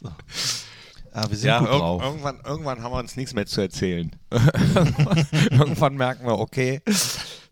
[0.00, 0.10] So.
[1.12, 2.02] Ah, wir sind Ja, gut irg drauf.
[2.02, 4.14] irgendwann, irgendwann haben wir uns nichts mehr zu erzählen.
[5.50, 6.80] irgendwann merken wir, okay,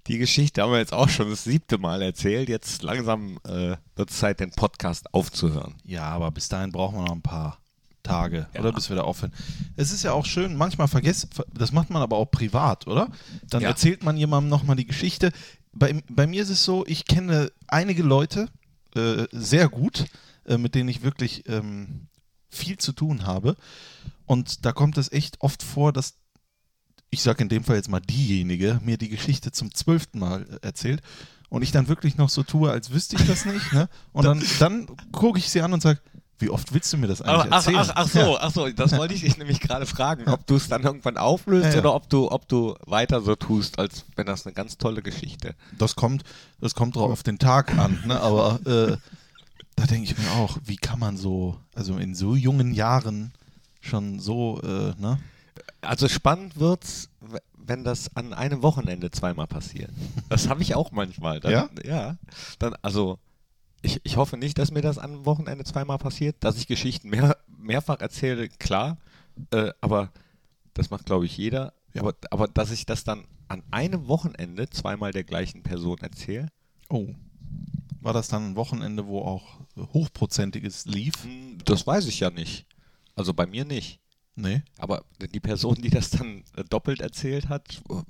[0.06, 2.48] die Geschichte haben wir jetzt auch schon das siebte Mal erzählt.
[2.48, 5.74] Jetzt langsam äh, wird es Zeit, den Podcast aufzuhören.
[5.84, 7.58] Ja, aber bis dahin brauchen wir noch ein paar
[8.02, 8.60] Tage, Ja.
[8.60, 8.72] oder?
[8.72, 9.32] Bis wir da aufhören.
[9.74, 13.08] Es ist ja auch schön, manchmal vergessen, das macht man aber auch privat, oder?
[13.50, 13.68] Dann Ja.
[13.70, 15.32] erzählt man jemandem nochmal die Geschichte.
[15.72, 18.48] Bei, bei mir ist es so, ich kenne einige Leute
[18.94, 20.04] äh, sehr gut,
[20.46, 22.06] äh, mit denen ich wirklich ähm,
[22.48, 23.56] viel zu tun habe.
[24.26, 26.14] Und da kommt es echt oft vor, dass
[27.10, 30.66] ich sage in dem Fall jetzt mal diejenige, mir die Geschichte zum zwölften Mal äh,
[30.66, 31.02] erzählt
[31.48, 33.72] und ich dann wirklich noch so tue, als wüsste ich das nicht.
[33.72, 33.88] Ne?
[34.12, 36.00] Und dann, dann gucke ich sie an und sage,
[36.38, 37.76] wie oft willst du mir das eigentlich Ach, erzählen?
[37.78, 40.68] ach, ach so, ach so, das wollte ich dich nämlich gerade fragen, ob du es
[40.68, 41.78] dann irgendwann auflöst Ja, ja.
[41.78, 45.54] oder ob du, ob du weiter so tust, als wenn das eine ganz tolle Geschichte.
[45.78, 46.24] Das kommt,
[46.60, 48.20] das kommt drauf auf den Tag an, ne?
[48.20, 48.96] aber äh,
[49.76, 53.32] da denke ich mir auch, wie kann man so, also in so jungen Jahren
[53.80, 55.18] schon so, äh, ne?
[55.80, 57.08] Also spannend wird's,
[57.56, 59.90] wenn das an einem Wochenende zweimal passiert.
[60.28, 61.40] Das habe ich auch manchmal.
[61.40, 61.68] Dann, Ja?
[61.84, 62.16] Ja.
[62.58, 63.18] Dann, also
[63.82, 67.08] ich, ich hoffe nicht, dass mir das an einem Wochenende zweimal passiert, dass ich Geschichten
[67.10, 68.98] mehr, mehrfach erzähle, klar.
[69.50, 70.10] Äh, aber
[70.74, 71.72] das macht, glaube ich, jeder.
[71.94, 72.02] Ja.
[72.02, 76.48] Aber, aber dass ich das dann an einem Wochenende zweimal der gleichen Person erzähle,
[76.88, 77.08] Oh.
[78.06, 79.58] War das dann ein Wochenende, wo auch
[79.92, 81.12] hochprozentiges lief?
[81.24, 82.66] hm, das weiß ich ja nicht.
[83.16, 83.98] Also bei mir nicht.
[84.38, 84.62] Nee.
[84.78, 87.64] Aber die Person, die das dann äh, doppelt erzählt hat,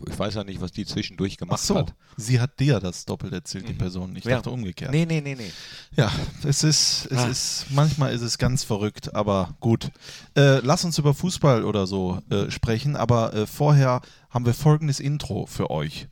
[0.09, 1.95] ich weiß ja nicht, was die zwischendurch Ach gemacht so, hat.
[2.17, 3.79] sie hat dir das doppelt erzählt, die Mhm.
[3.79, 4.17] Person.
[4.17, 4.37] Ich Ja.
[4.37, 4.91] dachte umgekehrt.
[4.91, 5.53] Nee, nee, nee, nee.
[5.97, 6.11] Ja,
[6.45, 7.29] es ist, es Ah.
[7.29, 9.93] ist, manchmal ist es ganz verrückt, aber gut.
[10.37, 14.99] Äh, lass uns über Fußball oder so äh, sprechen, aber äh, vorher haben wir folgendes
[15.01, 16.09] Intro für euch.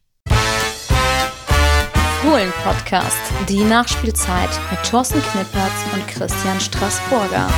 [2.25, 3.19] Fohlen-Podcast,
[3.51, 7.51] die Nachspielzeit mit Thorsten Knippertz und Christian Straßburger.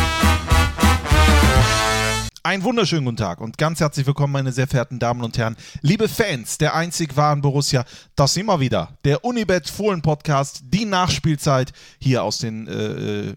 [2.42, 6.08] Einen wunderschönen guten Tag und ganz herzlich willkommen, meine sehr verehrten Damen und Herren, liebe
[6.08, 7.84] Fans der einzig wahren Borussia.
[8.16, 8.98] Das sind wir wieder.
[9.04, 13.34] Der Unibet Fohlen Podcast, die Nachspielzeit hier aus den äh,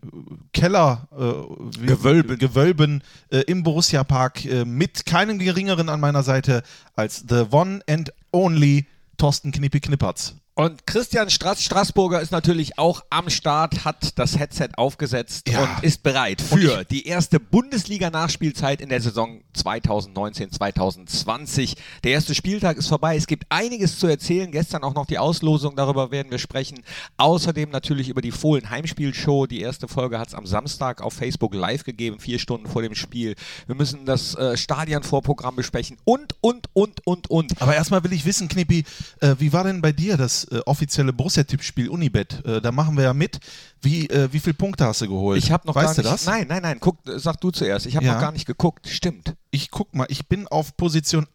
[0.51, 2.39] Keller äh, Gewölben.
[2.39, 6.63] Gewölben äh, im Borussia Park äh, mit keinem geringeren an meiner Seite
[6.95, 8.87] als the one and only
[9.17, 10.33] Thorsten Knippi Knippertz.
[10.59, 15.63] Und Christian Straß Straßburger ist natürlich auch am Start, hat das Headset aufgesetzt Ja.
[15.63, 21.77] und ist bereit für die erste Bundesliga-Nachspielzeit in der Saison 2019-2020.
[22.03, 23.15] Der erste Spieltag ist vorbei.
[23.15, 24.51] Es gibt einiges zu erzählen.
[24.51, 26.83] Gestern auch noch die Auslosung, darüber werden wir sprechen.
[27.15, 29.47] Außerdem natürlich über die Fohlen Heimspielshow.
[29.47, 32.95] Die erste Folge hat es am Samstag auf Facebook live gegeben, vier Stunden vor dem
[32.95, 33.35] Spiel.
[33.67, 37.61] Wir müssen das äh, Stadionvorprogramm besprechen und, und, und, und, und.
[37.61, 38.83] Aber erstmal will ich wissen, Knippi,
[39.21, 42.43] äh, wie war denn bei dir das äh, offizielle Borussia-Tippspiel Unibet?
[42.45, 43.39] Äh, da machen wir ja mit.
[43.81, 45.37] Wie, äh, wie viele Punkte hast du geholt?
[45.43, 46.13] Ich habe noch weißt gar du nicht.
[46.13, 46.25] das?
[46.25, 46.77] Nein, nein, nein.
[46.79, 47.85] Guck, sag du zuerst.
[47.85, 48.13] Ich habe Ja.
[48.13, 48.87] noch gar nicht geguckt.
[48.87, 49.35] Stimmt.
[49.51, 51.25] Ich guck mal, ich bin auf Position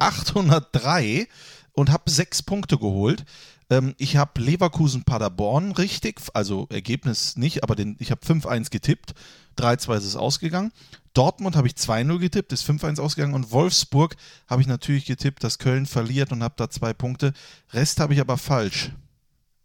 [0.00, 1.26] 18.803
[1.72, 3.24] und habe sechs Punkte geholt.
[3.70, 9.14] Ähm, ich habe Leverkusen-Paderborn richtig, also Ergebnis nicht, aber den, ich habe 5-1 getippt.
[9.56, 10.72] 3-2 ist es ausgegangen.
[11.14, 13.34] Dortmund habe ich 2-0 getippt, ist 5-1 ausgegangen.
[13.34, 14.16] Und Wolfsburg
[14.48, 17.32] habe ich natürlich getippt, dass Köln verliert und habe da zwei Punkte.
[17.72, 18.92] Rest habe ich aber falsch.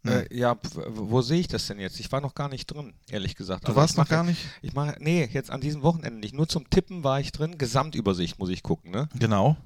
[0.04, 0.12] Hm.
[0.12, 0.56] Äh, ja,
[0.88, 1.98] wo sehe ich das denn jetzt?
[2.00, 3.64] Ich war noch gar nicht drin, ehrlich gesagt.
[3.64, 4.40] Du Also warst ich noch gar nicht?
[4.62, 6.34] Ich mache, nee, jetzt an diesem Wochenende nicht.
[6.34, 7.58] Nur zum Tippen war ich drin.
[7.58, 9.08] Gesamtübersicht muss ich gucken, ne?
[9.18, 9.56] Genau.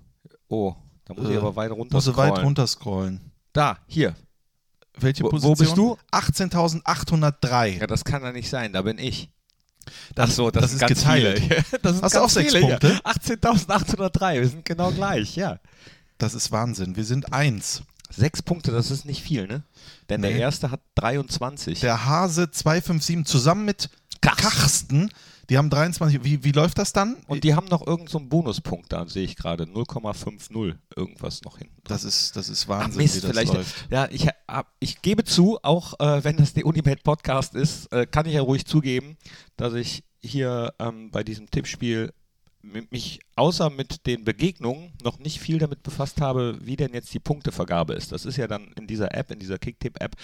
[0.49, 3.21] Oh, da muss ich Äh, aber weit runter Musst du weit runter scrollen.
[3.53, 4.15] Da, hier.
[4.99, 5.59] Welche Wo- wo Position?
[5.59, 5.97] bist du?
[6.13, 7.79] 18.803.
[7.81, 8.73] Ja, das kann ja nicht sein.
[8.73, 9.31] Da bin ich.
[10.15, 11.39] Das- Ach so, das sind ist ganz geteilt.
[11.39, 11.65] Viele.
[11.83, 12.89] Das sind Hast du auch sechs viele, Punkte?
[12.89, 13.01] Ja.
[13.13, 14.41] 18.803.
[14.41, 15.59] Wir sind genau gleich, ja.
[16.19, 16.97] Das ist Wahnsinn.
[16.97, 17.83] Wir sind eins.
[18.11, 19.63] Sechs Punkte, das ist nicht viel, ne?
[20.11, 20.39] Denn der Nee.
[20.41, 21.81] erste hat 23.
[21.81, 23.89] Der Hase 257 zusammen mit
[24.21, 24.43] Kachs.
[24.43, 25.11] Karsten.
[25.51, 26.23] Die haben 23.
[26.25, 27.17] Wie, wie läuft das dann?
[27.27, 29.65] Und die haben noch irgendeinen so einen Bonuspunkt da, sehe ich gerade.
[29.65, 31.75] 0,50 irgendwas noch hinten.
[31.85, 31.95] dran.
[31.97, 33.53] das ist, das ist Ach Wahnsinn, Mist, wie das vielleicht.
[33.55, 33.89] läuft.
[33.91, 38.07] Ja, ich, hab, ich gebe zu, auch äh, wenn das der Unibet Podcast ist, äh,
[38.07, 39.17] kann ich ja ruhig zugeben,
[39.57, 42.13] dass ich hier ähm, bei diesem Tippspiel
[42.63, 47.13] mi- mich außer mit den Begegnungen noch nicht viel damit befasst habe, wie denn jetzt
[47.13, 48.13] die Punktevergabe ist.
[48.13, 50.15] Das ist ja dann in dieser App, in dieser Kicktipp-App,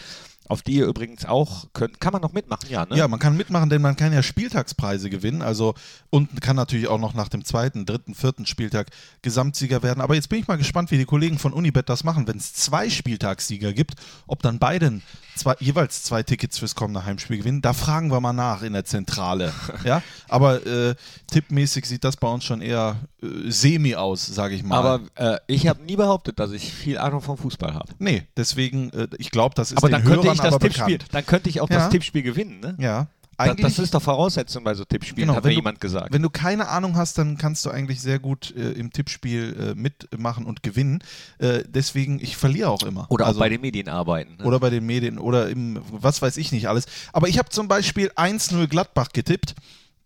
[0.48, 2.00] auf die ihr übrigens auch könnt.
[2.00, 2.96] Kann man noch mitmachen, ja, ne?
[2.96, 5.42] Ja, man kann mitmachen, denn man kann ja Spieltagspreise gewinnen.
[5.42, 5.74] Also
[6.10, 8.88] und kann natürlich auch noch nach dem zweiten, dritten, vierten Spieltag
[9.22, 10.00] Gesamtsieger werden.
[10.00, 12.54] Aber jetzt bin ich mal gespannt, wie die Kollegen von Unibet das machen, wenn es
[12.54, 13.94] zwei Spieltagssieger gibt,
[14.26, 15.02] ob dann beiden
[15.38, 17.62] zwei, jeweils zwei Tickets fürs kommende Heimspiel gewinnen.
[17.62, 19.52] Da fragen wir mal nach in der Zentrale.
[19.84, 20.94] ja, aber äh,
[21.30, 24.78] tippmäßig sieht das bei uns schon eher äh, semi aus, sage ich mal.
[24.78, 27.92] Aber äh, ich habe nie behauptet, dass ich viel Ahnung vom Fußball habe.
[27.98, 31.14] nee, deswegen, äh, ich glaube, das ist Aber den Hörern ich das Tippspiel, bekannt.
[31.14, 31.76] dann könnte ich auch Ja.
[31.76, 32.76] das Tippspiel gewinnen, ne?
[32.78, 33.06] Ja,
[33.36, 33.62] eigentlich.
[33.66, 36.12] das ist doch Voraussetzung bei so Tippspielen, Genau, hat mir jemand gesagt.
[36.12, 39.74] wenn du keine Ahnung hast, dann kannst du eigentlich sehr gut äh, im Tippspiel äh,
[39.74, 41.04] mitmachen und gewinnen.
[41.38, 43.06] Äh, deswegen, ich verliere auch immer.
[43.10, 44.36] Oder also, auch bei den Medien arbeiten.
[44.38, 44.44] Ne?
[44.44, 46.86] oder bei den Medien oder im, was weiß ich nicht alles.
[47.12, 49.54] Aber ich habe zum Beispiel 1-0 Gladbach getippt.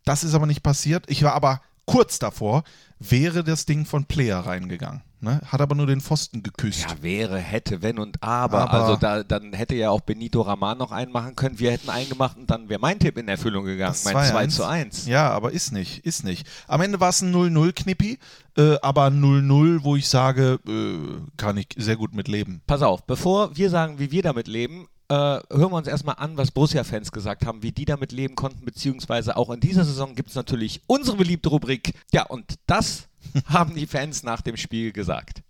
[0.04, 1.04] Das ist aber nicht passiert.
[1.08, 2.64] Ich war aber kurz davor,
[2.98, 5.00] wäre das Ding von Player reingegangen.
[5.22, 5.40] Ne?
[5.46, 6.80] Hat aber nur den Pfosten geküsst.
[6.90, 8.62] Ja, wäre, hätte, wenn und aber.
[8.62, 11.60] Aber- also da, dann hätte ja auch Benito Raman noch einen machen können.
[11.60, 13.92] Wir hätten einen gemacht und dann wäre mein Tipp in Erfüllung gegangen.
[13.92, 14.48] Das mein 2 2-1.
[14.48, 15.06] zu 1.
[15.06, 16.44] Ja, aber ist nicht, ist nicht.
[16.66, 18.18] Am Ende war es ein 0-0-Knippi,
[18.58, 22.60] äh, aber 0-0, wo ich sage, äh, kann ich sehr gut mit leben.
[22.66, 26.36] Pass auf, bevor wir sagen, wie wir damit leben, äh, hören wir uns erstmal an,
[26.36, 30.30] was Borussia-Fans gesagt haben, wie die damit leben konnten, beziehungsweise auch in dieser Saison gibt
[30.30, 31.94] es natürlich unsere beliebte Rubrik.
[32.12, 33.08] Ja, und das
[33.46, 35.42] haben die Fans nach dem Spiel gesagt.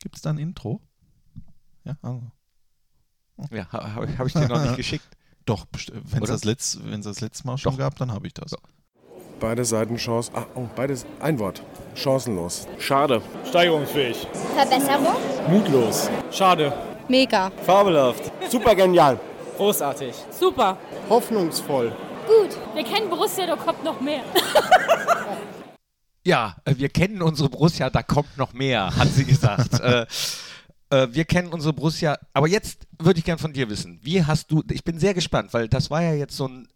[0.00, 0.80] Gibt es da ein Intro?
[1.84, 2.22] Ja, also.
[3.50, 5.06] Ja, habe hab ich dir noch nicht geschickt.
[5.44, 7.78] Doch, wenn es das, letz, wenn's das letzte Mal schon Doch.
[7.78, 8.52] gab, dann habe ich das.
[8.52, 8.58] So.
[9.40, 10.36] Beide Seiten Chancen.
[10.36, 11.04] Ah, oh, beides.
[11.18, 11.62] Ein Wort.
[11.96, 12.68] Chancenlos.
[12.78, 13.20] Schade.
[13.48, 14.28] Steigerungsfähig.
[14.54, 15.16] Verbesserung?
[15.48, 16.08] Mutlos.
[16.30, 16.72] Schade.
[17.08, 17.50] Mega.
[17.64, 18.30] Fabelhaft.
[18.48, 19.18] Super genial.
[19.56, 20.14] Großartig.
[20.30, 20.78] Super.
[21.08, 21.92] Hoffnungsvoll.
[22.26, 22.56] Gut.
[22.74, 24.22] Wir kennen Borussia, da kommt noch mehr.
[26.24, 29.80] Ja, äh, wir kennen unsere Borussia, da kommt noch mehr, hat sie gesagt.
[29.80, 30.06] äh,
[30.90, 34.50] äh, wir kennen unsere Borussia, aber jetzt würde ich gern von dir wissen, wie hast
[34.50, 36.68] du, ich bin sehr gespannt, weil das war ja jetzt so ein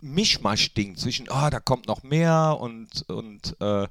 [0.00, 3.86] Mischmasch-Ding zwischen, ah, da kommt noch mehr und, und äh,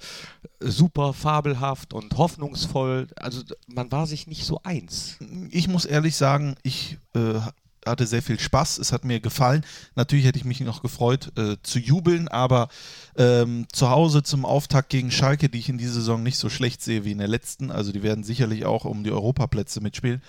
[0.59, 3.07] super fabelhaft und hoffnungsvoll.
[3.15, 5.17] Also man war sich nicht so eins.
[5.51, 7.39] Ich muss ehrlich sagen, ich äh,
[7.85, 8.77] hatte sehr viel Spaß.
[8.77, 9.65] Es hat mir gefallen.
[9.95, 12.69] Natürlich hätte ich mich noch gefreut äh, zu jubeln, aber
[13.17, 16.81] ähm, zu Hause zum Auftakt gegen Schalke, die ich in dieser Saison nicht so schlecht
[16.81, 20.21] sehe wie in der letzten, also die werden sicherlich auch um die Europaplätze mitspielen,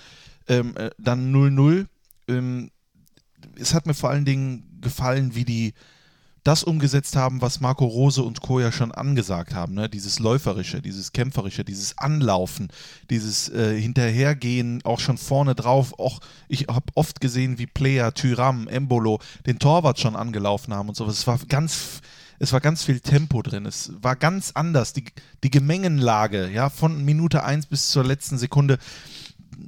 [0.49, 1.87] ähm, äh, dann 0-0.
[2.29, 2.71] Ähm,
[3.56, 5.75] es hat mir vor allen Dingen gefallen, wie die
[6.44, 8.61] das umgesetzt haben, was Marco Rose und Co.
[8.61, 9.75] ja schon angesagt haben.
[9.75, 9.88] Ne?
[9.88, 12.69] Dieses Läuferische, dieses Kämpferische, dieses Anlaufen,
[13.08, 15.99] dieses äh, Hinterhergehen, auch schon vorne drauf.
[15.99, 20.94] Auch ich habe oft gesehen, wie Player, Tyram, Embolo den Torwart schon angelaufen haben und
[20.94, 21.19] sowas.
[21.19, 22.00] Es war ganz.
[22.41, 23.64] Es war ganz viel Tempo drin.
[23.64, 24.93] Es war ganz anders.
[24.93, 25.05] Die,
[25.44, 28.79] die Gemengenlage, ja, von Minute 1 bis zur letzten Sekunde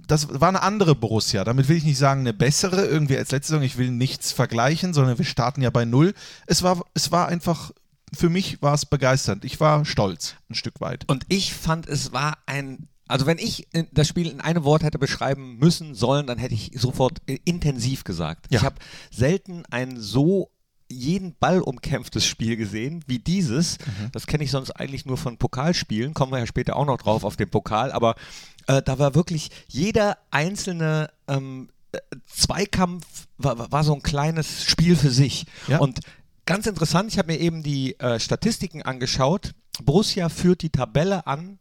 [0.06, 1.44] das war eine andere Borussia.
[1.44, 3.62] Damit will ich nicht sagen, eine bessere irgendwie als letzte Saison.
[3.62, 6.15] Ich will nichts vergleichen, sondern wir starten ja bei Null.
[6.47, 7.73] Es war, es war einfach,
[8.12, 9.44] für mich war es begeisternd.
[9.44, 11.05] Ich war stolz, ein Stück weit.
[11.09, 12.88] Und ich fand, es war ein.
[13.09, 16.73] Also wenn ich das Spiel in einem Wort hätte beschreiben müssen, sollen, dann hätte ich
[16.75, 18.47] sofort äh, intensiv gesagt.
[18.50, 18.59] Ja.
[18.59, 18.77] Ich habe
[19.12, 20.50] selten ein so
[20.88, 23.79] jeden Ball umkämpftes Spiel gesehen wie dieses.
[24.12, 26.15] Das kenne ich sonst eigentlich nur von Pokalspielen.
[26.15, 27.91] Kommen wir ja später auch noch drauf auf den Pokal.
[27.93, 28.15] Aber
[28.67, 31.99] äh, da war wirklich jeder einzelne ähm, äh,
[32.29, 33.05] Zweikampf
[33.38, 35.47] war, war- so ein kleines Spiel für sich.
[35.69, 35.79] Ja.
[35.79, 36.00] Und
[36.44, 39.55] ganz interessant, ich habe mir eben die äh, Statistiken angeschaut.
[39.83, 41.59] Borussia führt die Tabelle an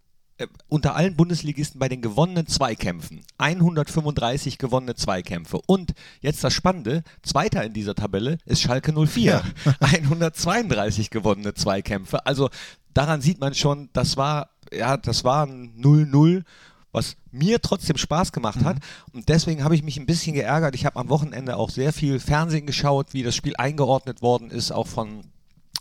[0.68, 3.22] unter allen Bundesligisten bei den gewonnenen Zweikämpfen.
[3.38, 5.60] 135 gewonnene Zweikämpfe.
[5.66, 9.44] Und jetzt das Spannende, zweiter in dieser Tabelle ist Schalke 04.
[9.80, 12.26] 132 gewonnene Zweikämpfe.
[12.26, 12.50] Also
[12.94, 16.44] daran sieht man schon, das war, ja, das war ein 0-0
[16.92, 18.78] was mir trotzdem Spaß gemacht hat.
[19.12, 20.76] Und deswegen habe ich mich ein bisschen geärgert.
[20.76, 24.72] Ich habe am Wochenende auch sehr viel Fernsehen geschaut, wie das Spiel eingeordnet worden ist,
[24.72, 25.26] auch von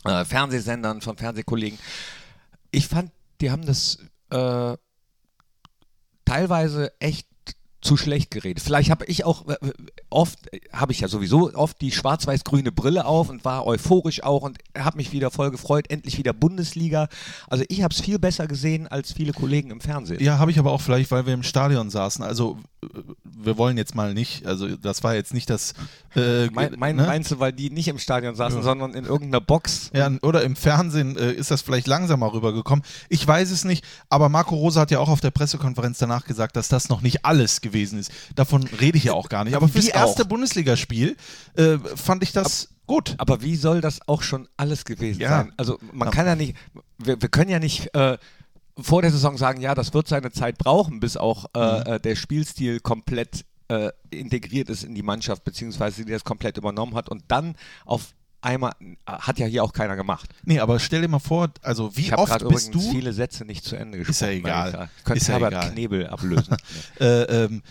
[0.03, 1.79] äh, Fernsehsendern, von Fernsehkollegen.
[2.71, 4.77] Ich fand, die haben das äh,
[6.25, 7.27] teilweise echt
[7.85, 8.63] zu schlecht geredet.
[8.63, 9.55] Vielleicht habe ich auch äh,
[10.09, 14.41] oft, äh, habe ich ja sowieso oft die schwarz-weiß-grüne Brille auf und war euphorisch auch
[14.41, 17.07] und habe mich wieder voll gefreut, endlich wieder Bundesliga.
[17.47, 20.21] Also ich habe es viel besser gesehen als viele Kollegen im Fernsehen.
[20.21, 22.23] Ja, habe ich aber auch vielleicht, weil wir im Stadion saßen.
[22.23, 22.87] Also, äh,
[23.23, 25.75] wir wollen jetzt mal nicht, also, das war jetzt nicht das.
[26.15, 27.03] Äh, Mein, mein, ne?
[27.05, 29.91] Meinst du, weil die nicht im Stadion saßen, sondern in irgendeiner Box?
[29.93, 32.83] Ja, oder im Fernsehen äh, ist das vielleicht langsamer rübergekommen.
[33.09, 36.55] Ich weiß es nicht, aber Marco Rosa hat ja auch auf der Pressekonferenz danach gesagt,
[36.55, 38.11] dass das noch nicht alles gewesen ist.
[38.35, 39.55] Davon rede ich ja auch gar nicht.
[39.55, 40.27] Aber fürs Wie erste auch?
[40.27, 41.15] Bundesligaspiel
[41.55, 43.15] äh, fand ich das gut.
[43.17, 45.29] Aber wie soll das auch schon alles gewesen Ja.
[45.29, 45.53] sein?
[45.57, 46.55] Also man kann ja nicht,
[46.97, 48.17] wir, wir können ja nicht äh,
[48.77, 51.83] vor der Saison sagen, ja, das wird seine Zeit brauchen, bis auch äh, Mhm.
[51.93, 56.93] äh, der Spielstil komplett äh, integriert ist in die Mannschaft, beziehungsweise die das komplett übernommen
[56.95, 57.55] hat und dann
[57.85, 58.13] auf
[58.45, 60.29] einmal, äh, hat ja hier auch keiner gemacht.
[60.43, 62.79] Nee, aber stell dir mal vor, also wie oft bist du.
[62.79, 64.11] viele Sätze nicht zu Ende gesprochen.
[64.11, 64.89] Ist ja egal.
[65.03, 65.71] könnte Ist ja Herbert egal.
[65.71, 66.55] Knebel ablösen.
[66.99, 67.61] Äh, ähm,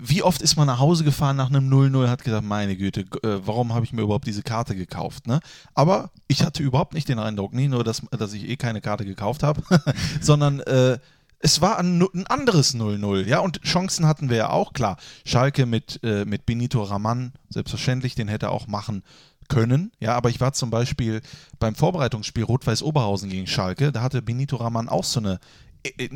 [0.00, 3.40] wie oft ist man nach Hause gefahren nach einem 0-0 hat gesagt, meine Güte, äh,
[3.44, 5.26] warum habe ich mir überhaupt diese Karte gekauft?
[5.26, 5.40] Ne?
[5.74, 9.04] Aber ich hatte überhaupt nicht den Eindruck, nicht nur, dass, dass ich eh keine Karte
[9.04, 9.62] gekauft habe,
[10.20, 10.98] sondern äh,
[11.38, 13.26] es war ein, ein anderes 0-0.
[13.26, 13.40] Ja?
[13.40, 14.96] Und Chancen hatten wir ja auch, klar.
[15.24, 19.02] Schalke mit, äh, mit Benito Raman, selbstverständlich, den hätte er auch machen
[19.54, 19.92] können.
[20.00, 21.20] Ja, aber ich war zum Beispiel
[21.60, 25.38] beim Vorbereitungsspiel Rot-Weiß Oberhausen gegen Schalke, da hatte Benito Raman auch so eine
[25.84, 26.08] äh,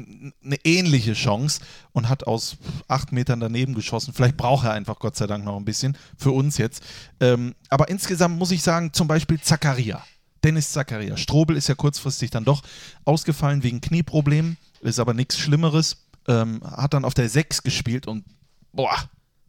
[0.45, 1.61] eine ähnliche Chance
[1.93, 2.57] und hat aus
[2.89, 4.13] acht Metern daneben geschossen.
[4.13, 6.83] Vielleicht braucht er einfach Gott sei Dank noch ein bisschen für uns jetzt.
[7.21, 10.03] Ähm, aber insgesamt muss ich sagen, zum Beispiel Zakaria.
[10.43, 11.17] Dennis Zakaria.
[11.17, 12.63] Strobel ist ja kurzfristig dann doch
[13.05, 16.05] ausgefallen wegen Knieproblemen, ist aber nichts Schlimmeres.
[16.27, 18.25] Ähm, hat dann auf der 6 gespielt und
[18.73, 18.97] boah.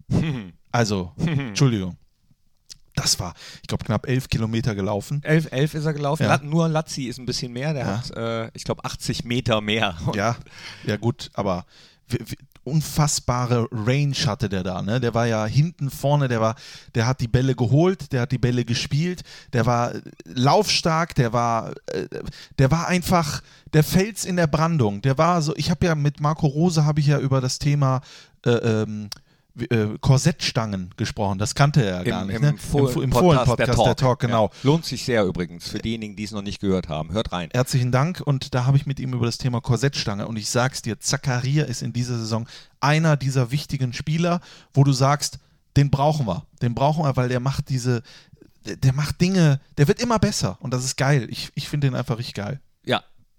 [0.71, 1.97] Also, Entschuldigung.
[2.95, 5.21] Das war, ich glaube, knapp elf Kilometer gelaufen.
[5.23, 6.23] 11, 11 ist er gelaufen.
[6.23, 6.39] Ja.
[6.43, 7.73] Nur Lazzi ist ein bisschen mehr.
[7.73, 7.97] Der Ja.
[7.97, 9.95] hat, äh, ich glaube, 80 Meter mehr.
[10.15, 10.35] Ja,
[10.85, 11.65] ja gut, aber
[12.63, 14.99] unfassbare Range hatte der da, ne?
[14.99, 16.55] Der war ja hinten vorne, der war,
[16.95, 19.21] der hat die Bälle geholt, der hat die Bälle gespielt,
[19.53, 19.93] der war
[20.25, 22.07] laufstark, der war, äh,
[22.59, 23.41] der war einfach
[23.73, 25.01] der Fels in der Brandung.
[25.01, 28.01] Der war so, ich habe ja mit Marco Rose habe ich ja über das Thema
[28.45, 29.09] äh, ähm,
[29.69, 31.37] äh, Korsettstangen gesprochen.
[31.39, 32.35] Das kannte er ja gar Im, nicht.
[32.37, 32.55] im, ne?
[32.57, 34.45] Fohlen- Im Podcast, Fohlen-Podcast, der Talk, genau.
[34.47, 34.51] Ja.
[34.63, 37.11] Lohnt sich sehr übrigens für diejenigen, die es noch nicht gehört haben.
[37.11, 37.49] Hört rein.
[37.53, 40.81] Herzlichen Dank und da habe ich mit ihm über das Thema Korsettstange und ich sag's
[40.81, 42.47] dir, Zakaria ist in dieser Saison
[42.79, 44.41] einer dieser wichtigen Spieler,
[44.73, 45.39] wo du sagst,
[45.77, 48.01] den brauchen wir, den brauchen wir, weil der macht diese,
[48.65, 51.27] der, der macht Dinge, der wird immer besser und das ist geil.
[51.29, 52.59] Ich, ich finde den einfach richtig geil.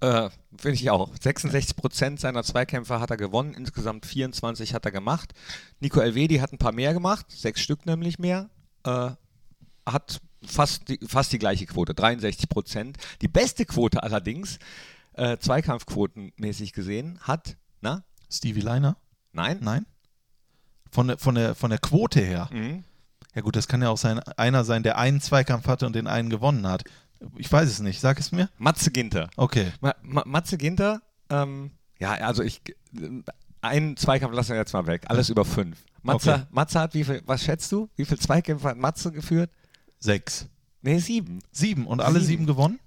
[0.00, 1.10] Äh, finde ich auch.
[1.20, 5.32] 66 Prozent seiner Zweikämpfe hat er gewonnen, insgesamt 24 hat er gemacht.
[5.80, 8.48] Nico Elvedi hat ein paar mehr gemacht, sechs Stück nämlich mehr.
[8.84, 9.10] Äh,
[9.86, 12.98] hat fast die, fast die gleiche Quote, 63 Prozent.
[13.20, 14.58] Die beste Quote allerdings,
[15.14, 18.96] äh, Zweikampfquotenmäßig gesehen, hat, na, Stevie Leiner?
[19.32, 19.58] nein?
[19.60, 19.86] Nein?
[20.90, 22.48] Von der, von der, von der Quote her.
[22.52, 22.84] Mhm.
[23.34, 26.08] Ja gut, das kann ja auch sein, einer sein, der einen Zweikampf hatte und den
[26.08, 26.84] einen gewonnen hat.
[27.36, 28.48] Ich weiß es nicht, sag es mir.
[28.58, 29.28] Matze Ginter.
[29.36, 29.72] Okay.
[29.80, 32.62] Ma Ma Matze Ginter, ähm, ja, also ich,
[33.60, 35.78] einen Zweikampf lassen wir jetzt mal weg, alles über fünf.
[36.02, 36.42] Matze, Okay.
[36.50, 37.88] Matze hat wie viel, was schätzt du?
[37.96, 39.50] Wie viele Zweikämpfe hat Matze geführt?
[39.98, 40.46] Sechs.
[40.82, 41.40] Nee, sieben.
[41.52, 42.26] Sieben und alle Sieben.
[42.26, 42.80] sieben gewonnen?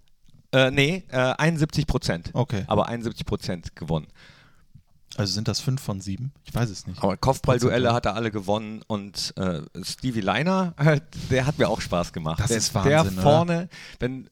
[0.51, 2.31] Äh, nee, äh, 71 Prozent.
[2.33, 2.63] Okay.
[2.67, 4.07] Aber 71 Prozent gewonnen.
[5.17, 6.33] Also sind das fünf von sieben?
[6.43, 7.01] Ich weiß es nicht.
[7.03, 10.73] Aber Kopfballduelle hat er alle gewonnen und äh, Stevie Leiner,
[11.29, 12.39] der hat mir auch Spaß gemacht.
[12.39, 13.21] Das der, ist Wahnsinn, Der oder?
[13.21, 14.29] vorne, wenn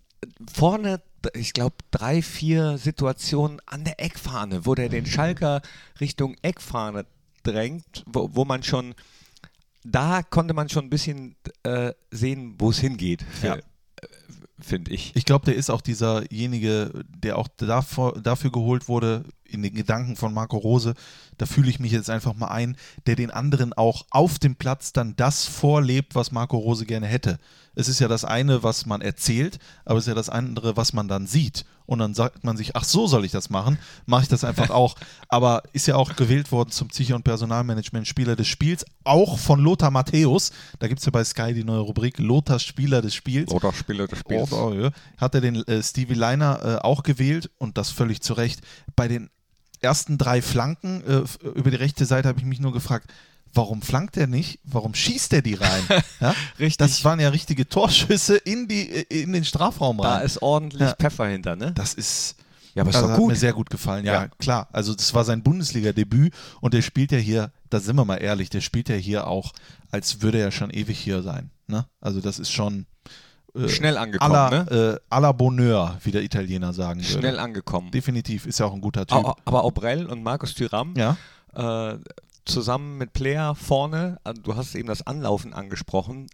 [0.52, 1.02] vorne,
[1.34, 5.62] ich glaube, drei, vier Situationen an der Eckfahne, wo der den Schalker
[6.00, 7.06] Richtung Eckfahne
[7.44, 8.96] drängt, wo, wo man schon,
[9.84, 13.58] da konnte man schon ein bisschen äh, sehen, wo es hingeht, Ja.
[14.66, 15.16] Finde ich.
[15.16, 20.16] Ich glaube, der ist auch dieserjenige, der auch davor, dafür geholt wurde, in den Gedanken
[20.16, 20.94] von Marco Rose,
[21.42, 24.94] da fühle ich mich jetzt einfach mal ein, der den anderen auch auf dem Platz
[24.94, 27.40] dann das vorlebt, was Marco Rose gerne hätte.
[27.74, 30.94] Es ist ja das eine, was man erzählt, aber es ist ja das andere, was
[30.94, 31.66] man dann sieht.
[31.88, 34.70] Und dann sagt man sich, ach so soll ich das machen, mache ich das einfach
[34.70, 34.96] auch.
[35.30, 39.60] Aber ist ja auch gewählt worden zum Psycho- und Personalmanagement Spieler des Spiels, auch von
[39.60, 40.52] Lothar Matthäus.
[40.78, 43.52] Da gibt es ja bei Sky die neue Rubrik Lothar Spieler des Spiels.
[43.52, 44.52] Oder Spieler des Spiels.
[44.52, 44.92] Oh, oh, ja.
[45.18, 48.62] Hat er den äh, Stevie Liner äh, auch gewählt und das völlig zu Recht.
[48.96, 49.32] Bei den
[49.82, 53.12] ersten drei Flanken äh, über die rechte Seite habe ich mich nur gefragt,
[53.54, 54.60] warum flankt er nicht?
[54.64, 55.84] Warum schießt er die rein?
[56.22, 56.34] ja?
[56.60, 56.78] Richtig.
[56.78, 60.26] Das waren ja richtige Torschüsse in, die, äh, in den Strafraum Da rein.
[60.26, 60.94] ist ordentlich Ja.
[60.96, 61.72] Pfeffer hinter, ne?
[61.74, 62.36] das ist.
[62.74, 63.30] Ja, aber also doch hat gut.
[63.32, 64.06] mir sehr gut gefallen.
[64.06, 64.28] Ja, Ja.
[64.40, 64.70] klar.
[64.72, 68.50] Also das war sein Bundesliga-Debüt und der spielt ja hier, da sind wir mal ehrlich,
[68.50, 69.52] der spielt ja hier auch,
[69.92, 71.50] als würde er schon ewig hier sein.
[71.68, 71.86] Ne?
[72.00, 72.86] Also das ist schon
[73.56, 75.00] äh, Schnell angekommen, à la, ne?
[75.10, 77.20] äh, à la Bonheur, wie der Italiener sagen würde.
[77.20, 77.92] Schnell angekommen.
[77.92, 79.36] Definitiv, ist ja auch ein guter Typ.
[79.46, 81.18] Aber Obrell und Markus Thüram Ja,
[81.54, 81.98] äh,
[82.46, 86.28] zusammen mit Player vorne, äh, du hast eben das Anlaufen angesprochen,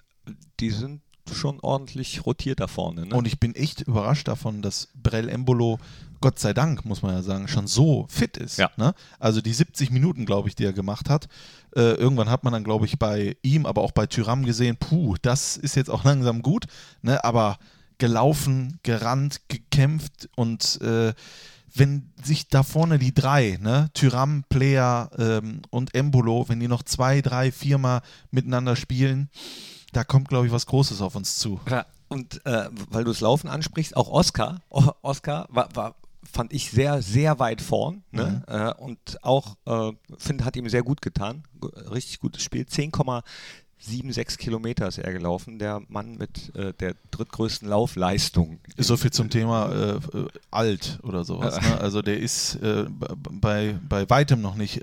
[0.60, 1.02] die sind
[1.34, 3.06] schon ordentlich rotiert da vorne.
[3.06, 3.16] Ne?
[3.16, 5.80] und ich bin echt überrascht davon, dass Brell Embolo,
[6.20, 8.58] Gott sei Dank, muss man ja sagen, schon so fit ist.
[8.58, 8.72] Ja.
[8.78, 8.94] Ne?
[9.20, 11.28] Also die 70 Minuten, glaube ich, die er gemacht hat.
[11.76, 15.16] Äh, irgendwann hat man dann, glaube ich, bei ihm, aber auch bei Tyram gesehen, puh,
[15.22, 16.66] das ist jetzt auch langsam gut.
[17.02, 17.24] Ne?
[17.24, 17.60] Aber
[17.98, 21.14] gelaufen, gerannt, gekämpft und äh,
[21.74, 26.84] wenn sich da vorne die drei, ne, Tyram, Player ähm, und Embolo, wenn die noch
[26.84, 29.30] zwei, drei, viermal miteinander spielen,
[29.94, 31.60] da kommt, glaube ich, was Großes auf uns zu.
[31.70, 36.54] Ja, und äh, weil du das Laufen ansprichst, auch Oscar, o Oscar war, war, fand
[36.54, 38.44] ich sehr, sehr weit vorn ne?
[38.48, 41.44] äh, und auch, äh, finde, hat ihm sehr gut getan.
[41.92, 42.64] Richtig gutes Spiel.
[42.64, 48.60] 10,76 Kilometer ist er gelaufen, der Mann mit äh, der drittgrößten Laufleistung.
[48.78, 51.60] So viel zum Thema äh, äh, alt oder sowas.
[51.62, 51.80] Ne?
[51.80, 54.82] Also der ist äh, bei, bei weitem noch nicht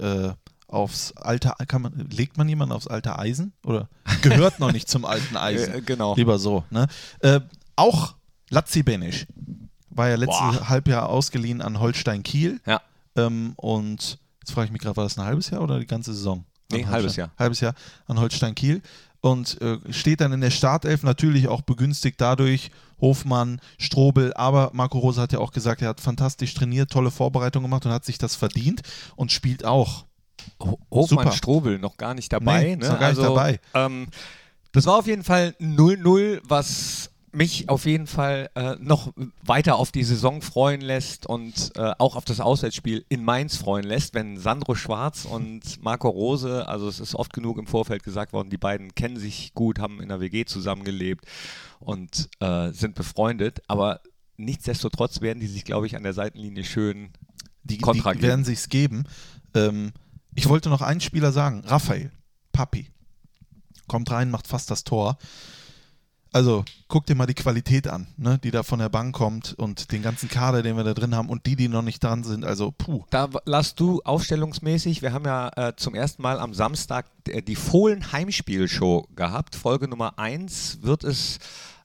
[0.67, 3.53] aufs alte, kann man, legt man jemanden aufs alte Eisen?
[3.65, 3.89] Oder
[4.23, 5.75] gehört noch nicht zum alten Eisen?
[5.75, 6.15] Äh, genau.
[6.17, 6.65] Lieber so.
[6.71, 6.87] Ne?
[7.21, 7.41] Äh,
[7.77, 8.15] auch
[8.51, 9.27] Lazzi Benisch
[9.91, 10.69] war ja letztes Boah.
[10.69, 12.61] Halbjahr ausgeliehen an Holstein Kiel.
[12.67, 12.81] Ja.
[13.17, 16.13] Ähm, und jetzt frage ich mich gerade, war das ein halbes Jahr oder die ganze
[16.13, 16.45] Saison?
[16.73, 17.31] Nee, halbes Jahr.
[17.39, 17.75] Halbes Jahr
[18.07, 18.83] an Holstein Kiel.
[19.21, 24.99] und äh, steht dann in der Startelf, natürlich auch begünstigt dadurch Hofmann, Strobel, aber Marco
[24.99, 28.19] Rose hat ja auch gesagt, er hat fantastisch trainiert, tolle Vorbereitung gemacht und hat sich
[28.19, 28.83] das verdient
[29.17, 30.05] und spielt auch.
[30.61, 31.33] Ho- Hofmann.
[31.33, 32.63] Strobel noch gar nicht dabei.
[32.65, 32.89] Nee, ne?
[32.89, 33.61] noch gar nicht dabei.
[33.75, 34.07] Ähm,
[34.73, 39.13] das war auf jeden Fall 0-0, was mich auf jeden Fall äh, noch
[39.45, 43.85] weiter auf die Saison freuen lässt und äh, auch auf das Auswärtsspiel in Mainz freuen
[43.85, 48.33] lässt, wenn Sandro Schwarz und Marco Rose, also es ist oft genug im Vorfeld gesagt
[48.33, 51.25] worden, die beiden kennen sich gut, haben in der WG zusammengelebt
[51.81, 54.01] und äh, sind befreundet, aber
[54.37, 57.11] nichtsdestotrotz werden die sich, glaube ich, an der Seitenlinie schön
[57.65, 59.05] Die, Kontra die werden sich's geben.
[59.55, 59.93] Ähm,
[60.35, 62.11] ich wollte noch einen Spieler sagen, Raphael,
[62.53, 62.89] Papi.
[63.87, 65.19] Kommt rein, macht fast das Tor.
[66.35, 69.93] Also, guck dir mal die Qualität an, ne, die da von der Bank kommt und
[69.93, 72.45] den ganzen Kader, den wir da drin haben und die, die noch nicht dran sind.
[72.45, 73.05] Also, puh.
[73.11, 77.55] Da lass du aufstellungsmäßig, wir haben ja äh, zum ersten Mal am Samstag äh, die
[77.55, 79.55] Fohlen Heimspielshow gehabt.
[79.55, 81.39] Folge Nummer 1 wird es,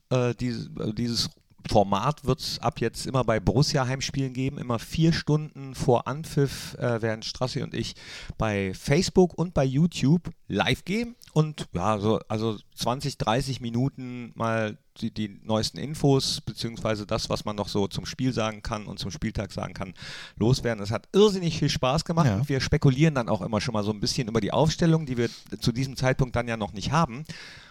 [0.10, 1.30] äh, dieses, äh, dieses
[1.68, 6.76] Format wird es ab jetzt immer bei Borussia Heimspielen geben, immer vier Stunden vor Anpfiff
[6.76, 7.96] äh, werden Strassi und ich
[8.38, 14.78] bei Facebook und bei YouTube live gehen und ja, so, also 20, 30 Minuten mal
[15.02, 19.00] die, die neuesten Infos, beziehungsweise das, was man noch so zum Spiel sagen kann und
[19.00, 19.94] zum Spieltag sagen kann,
[20.36, 20.84] loswerden.
[20.84, 22.48] Es hat irrsinnig viel Spaß gemacht Ja.
[22.48, 25.30] wir spekulieren dann auch immer schon mal so ein bisschen über die Aufstellung, die wir
[25.60, 27.26] zu diesem Zeitpunkt dann ja noch nicht haben.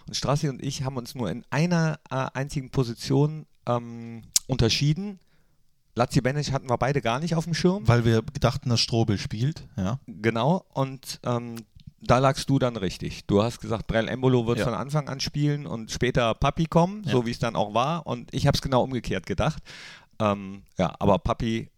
[0.06, 5.18] Und Strassi und ich haben uns nur in einer äh, einzigen Position ähm, unterschieden.
[5.94, 7.86] Lazio Benic hatten wir beide gar nicht auf dem Schirm.
[7.88, 9.66] Weil wir dachten, dass Strobel spielt.
[9.76, 9.98] Ja.
[10.06, 11.56] Genau, und ähm,
[12.00, 13.26] da lagst du dann richtig.
[13.26, 14.64] Du hast gesagt, Brell Embolo wird Ja.
[14.64, 17.10] von Anfang an spielen und später Papi kommen, Ja.
[17.12, 18.06] so wie es dann auch war.
[18.06, 19.60] Und ich habe es genau umgekehrt gedacht.
[20.20, 21.68] Ähm, ja, aber Papi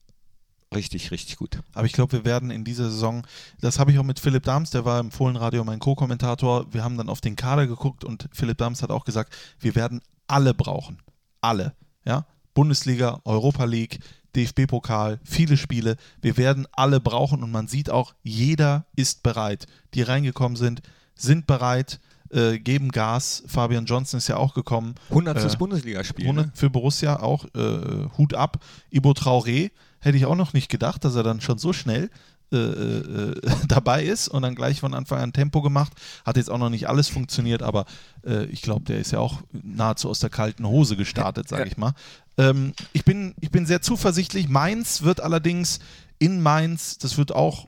[0.75, 1.61] richtig, richtig gut.
[1.75, 3.26] Aber ich glaube, wir werden in dieser Saison,
[3.61, 6.73] das habe ich auch mit Philipp Dahms, der war im Fohlenradio mein Co-Kommentator.
[6.73, 10.00] Wir haben dann auf den Kader geguckt und Philipp Dahms hat auch gesagt, wir werden
[10.28, 10.99] alle brauchen.
[11.40, 11.75] Alle.
[12.04, 12.26] Ja?
[12.54, 14.00] Bundesliga, Europa League,
[14.37, 15.97] DFB-Pokal, viele Spiele.
[16.21, 19.67] Wir werden alle brauchen und man sieht auch, jeder ist bereit.
[19.95, 20.82] Die reingekommen sind,
[21.15, 23.43] sind bereit, äh, geben Gas.
[23.47, 24.95] Fabian Johnson ist ja auch gekommen.
[25.10, 25.52] 100.
[25.52, 26.25] Äh, Bundesligaspiel.
[26.25, 26.52] 100 Ne?
[26.54, 28.62] für Borussia auch äh, Hut ab.
[28.91, 32.10] Ibo Traoré hätte ich auch noch nicht gedacht, dass er dann schon so schnell
[32.52, 35.93] äh, äh, dabei ist und dann gleich von Anfang an Tempo gemacht.
[36.25, 37.84] Hat jetzt auch noch nicht alles funktioniert, aber
[38.26, 41.76] äh, ich glaube, der ist ja auch nahezu aus der kalten Hose gestartet, sage ich
[41.76, 41.93] mal.
[42.39, 44.49] Ähm, ich, bin, ich bin sehr zuversichtlich.
[44.49, 45.78] Mainz wird allerdings
[46.19, 47.67] in Mainz, das wird auch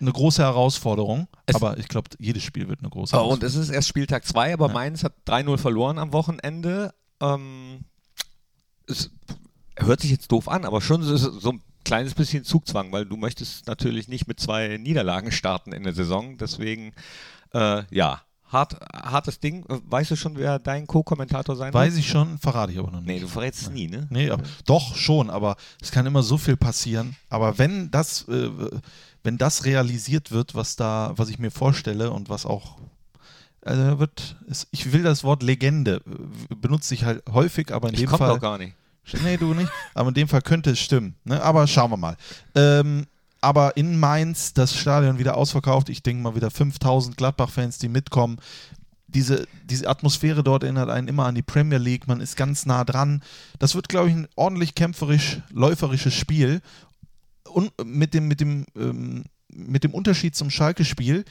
[0.00, 3.32] eine große Herausforderung, Es- aber ich glaube, jedes Spiel wird eine große Oh, Herausforderung.
[3.42, 4.72] und es ist erst Spieltag 2, aber Ja.
[4.72, 6.94] Mainz hat 3-0 verloren am Wochenende.
[7.20, 7.80] Ähm,
[8.86, 9.10] es
[9.76, 13.16] hört sich jetzt doof an, aber schon so, so ein kleines bisschen Zugzwang, weil du
[13.16, 16.36] möchtest natürlich nicht mit zwei Niederlagen starten in der Saison.
[16.38, 16.92] Deswegen,
[17.52, 19.64] äh, ja, hart, hartes Ding.
[19.68, 22.00] Weißt du schon, wer dein Co-Kommentator sein Weiß wird?
[22.00, 23.08] ich schon, verrate ich aber noch nicht.
[23.08, 24.06] Nee, du verrätst es nie, ne?
[24.10, 27.16] Nee, aber, doch schon, aber es kann immer so viel passieren.
[27.28, 28.50] Aber wenn das, äh,
[29.22, 32.76] wenn das realisiert wird, was da, was ich mir vorstelle und was auch,
[33.62, 34.36] also wird,
[34.70, 38.34] ich will das Wort Legende äh, benutze ich halt häufig, aber in Ich dem Fall,
[38.34, 38.74] doch gar nicht.
[39.22, 41.14] Nee, du nicht, aber in dem Fall könnte es stimmen.
[41.24, 41.42] Ne?
[41.42, 42.16] Aber schauen wir mal.
[42.54, 43.06] Ähm,
[43.40, 45.88] aber in Mainz das Stadion wieder ausverkauft.
[45.88, 48.38] Ich denke mal wieder 5000 Gladbach-Fans, die mitkommen.
[49.06, 52.08] Diese, diese Atmosphäre dort erinnert einen immer an die Premier League.
[52.08, 53.22] Man ist ganz nah dran.
[53.58, 56.60] Das wird, glaube ich, ein ordentlich kämpferisch, läuferisches Spiel.
[57.48, 61.24] Und mit dem, mit dem, ähm, mit dem Unterschied zum Schalke-Spiel.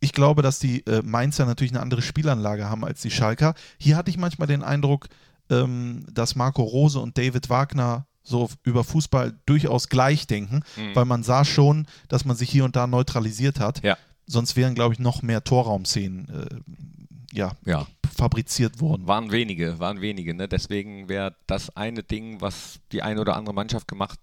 [0.00, 3.54] Ich glaube, dass die äh, Mainzer natürlich eine andere Spielanlage haben als die Schalker.
[3.78, 5.08] Hier hatte ich manchmal den Eindruck,
[5.50, 10.94] ähm, dass Marco Rose und David Wagner so über Fußball durchaus gleich denken, Mhm.
[10.94, 13.82] weil man sah schon, dass man sich hier und da neutralisiert hat.
[13.82, 13.96] Ja.
[14.26, 17.86] Sonst wären, glaube ich, noch mehr Torraumszenen äh, ja, Ja,
[18.16, 19.06] fabriziert worden.
[19.06, 20.34] waren wenige, waren wenige.
[20.34, 20.46] Ne?
[20.48, 24.18] Deswegen wäre das eine Ding, was die eine oder andere Mannschaft gemacht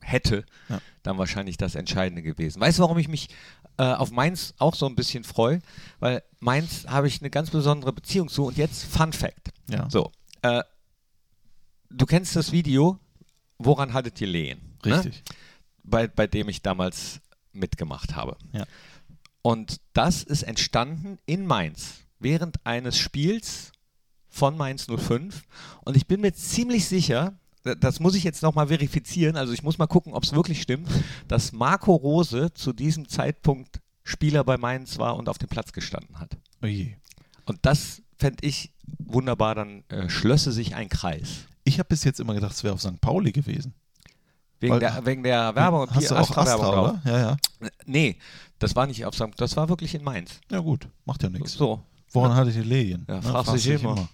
[0.00, 0.80] hätte, Ja.
[1.02, 2.60] dann wahrscheinlich das Entscheidende gewesen.
[2.60, 3.28] Weißt du, warum ich mich
[3.78, 5.60] äh, auf Mainz auch so ein bisschen freue?
[6.00, 8.44] Weil Mainz habe ich eine ganz besondere Beziehung zu.
[8.46, 9.50] Und jetzt Fun Fact.
[9.70, 10.10] Ja, So,
[10.44, 10.62] äh,
[11.90, 12.98] du kennst das Video,
[13.58, 14.60] woran hattet ihr Lehen?
[14.84, 14.96] Ne?
[14.96, 15.22] richtig.
[15.82, 17.20] bei, bei dem ich damals
[17.52, 18.36] mitgemacht habe.
[18.52, 18.64] Ja.
[19.42, 23.72] Und das ist entstanden in Mainz während eines Spiels
[24.28, 25.42] von Mainz 05.
[25.84, 29.62] Und ich bin mir ziemlich sicher, da- das muss ich jetzt nochmal verifizieren, also ich
[29.62, 30.88] muss mal gucken, ob es wirklich stimmt,
[31.28, 36.18] dass Marco Rose zu diesem Zeitpunkt Spieler bei Mainz war und auf dem Platz gestanden
[36.18, 36.36] hat.
[36.62, 36.96] Oje.
[37.46, 41.46] Und das fände ich wunderbar, dann äh, schlösse sich ein Kreis.
[41.64, 43.00] Ich habe bis jetzt immer gedacht, es wäre auf St.
[43.00, 43.74] Pauli gewesen.
[44.60, 47.00] Wegen, Weil- der, wegen der Werbung Hast du auch Astra, drauf.
[47.04, 47.12] oder?
[47.12, 47.68] Ja, ja.
[47.86, 48.16] Nee,
[48.58, 49.28] das war nicht auf St.
[49.36, 50.40] Das war wirklich in Mainz.
[50.50, 51.52] Ja gut, macht ja nichts.
[51.52, 51.82] So.
[52.12, 53.04] Woran hattet ihr Lilien?
[53.08, 54.08] Ja, Ne, fragst fragst dich dich immer.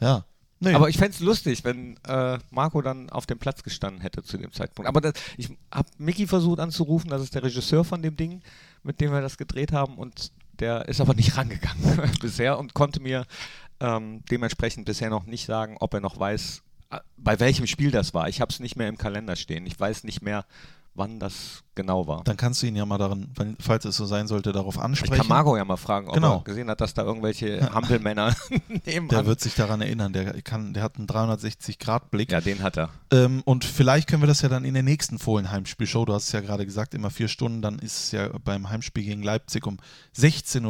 [0.00, 0.24] Ja.
[0.60, 0.74] Nee.
[0.74, 4.36] Aber ich fände es lustig, wenn äh, Marco dann auf dem Platz gestanden hätte zu
[4.38, 4.88] dem Zeitpunkt.
[4.88, 8.42] Aber das, ich habe Mickey versucht anzurufen, das ist der Regisseur von dem Ding,
[8.82, 13.00] mit dem wir das gedreht haben und der ist aber nicht rangegangen bisher und konnte
[13.00, 13.26] mir
[13.80, 18.14] ähm, dementsprechend bisher noch nicht sagen, ob er noch weiß, äh, bei welchem Spiel das
[18.14, 18.28] war.
[18.28, 19.66] Ich habe es nicht mehr im Kalender stehen.
[19.66, 20.44] Ich weiß nicht mehr,
[20.98, 22.24] wann das genau war.
[22.24, 23.28] dann kannst du ihn ja mal daran,
[23.60, 25.14] falls es so sein sollte, darauf Ich ansprechen.
[25.16, 26.38] kann Marco ja mal fragen, ob Genau.
[26.38, 28.34] er gesehen hat, dass da irgendwelche Hampelmänner
[28.84, 29.08] nebenan.
[29.08, 30.12] der wird sich daran erinnern.
[30.12, 32.32] Der, kann, der hat einen 360-Grad-Blick.
[32.32, 32.90] ja, den hat er.
[33.12, 36.32] Ähm, und vielleicht können wir das ja dann in der nächsten Fohlen-Heimspielshow, du hast es
[36.32, 39.78] ja gerade gesagt, immer vier Stunden, dann ist es ja beim Heimspiel gegen Leipzig um
[40.16, 40.64] 16.30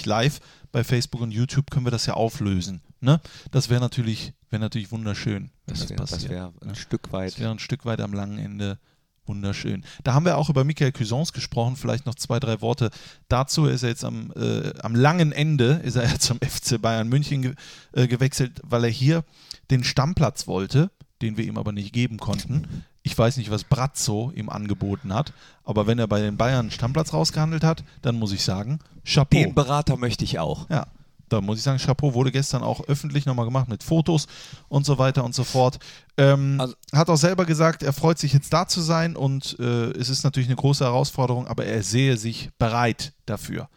[0.00, 0.40] Uhr live.
[0.72, 2.80] Bei Facebook und YouTube können wir das ja auflösen.
[3.00, 3.20] Ne?
[3.52, 6.30] Das wäre natürlich, wär natürlich wunderschön, wenn das, Das wäre passiert.
[6.32, 6.74] wär ein ne?
[6.74, 7.32] Stück weit.
[7.32, 8.78] Das wäre ein Stück weit am langen Ende
[9.26, 9.84] wunderschön.
[10.02, 11.76] Da haben wir auch über Michael Cuisance gesprochen.
[11.76, 12.90] Vielleicht noch zwei, drei Worte
[13.28, 13.66] dazu.
[13.66, 17.42] Er ist ja jetzt am, äh, am langen Ende, ist er zum FC Bayern München
[17.42, 17.54] ge
[17.92, 19.24] äh, gewechselt, weil er hier
[19.70, 20.90] den Stammplatz wollte,
[21.22, 22.84] den wir ihm aber nicht geben konnten.
[23.02, 25.32] Ich weiß nicht, was Brazzo ihm angeboten hat,
[25.62, 29.38] aber wenn er bei den Bayern einen Stammplatz rausgehandelt hat, dann muss ich sagen, Chapeau.
[29.38, 30.68] Den Berater möchte ich auch.
[30.70, 30.86] Ja,
[31.28, 34.26] da muss ich sagen, Chapeau wurde gestern auch öffentlich nochmal gemacht mit Fotos
[34.68, 35.78] und so weiter und so fort.
[36.16, 39.90] Ähm, Also- hat auch selber gesagt, er freut sich jetzt da zu sein und äh,
[39.92, 43.68] es ist natürlich eine große Herausforderung, aber er sehe sich bereit dafür.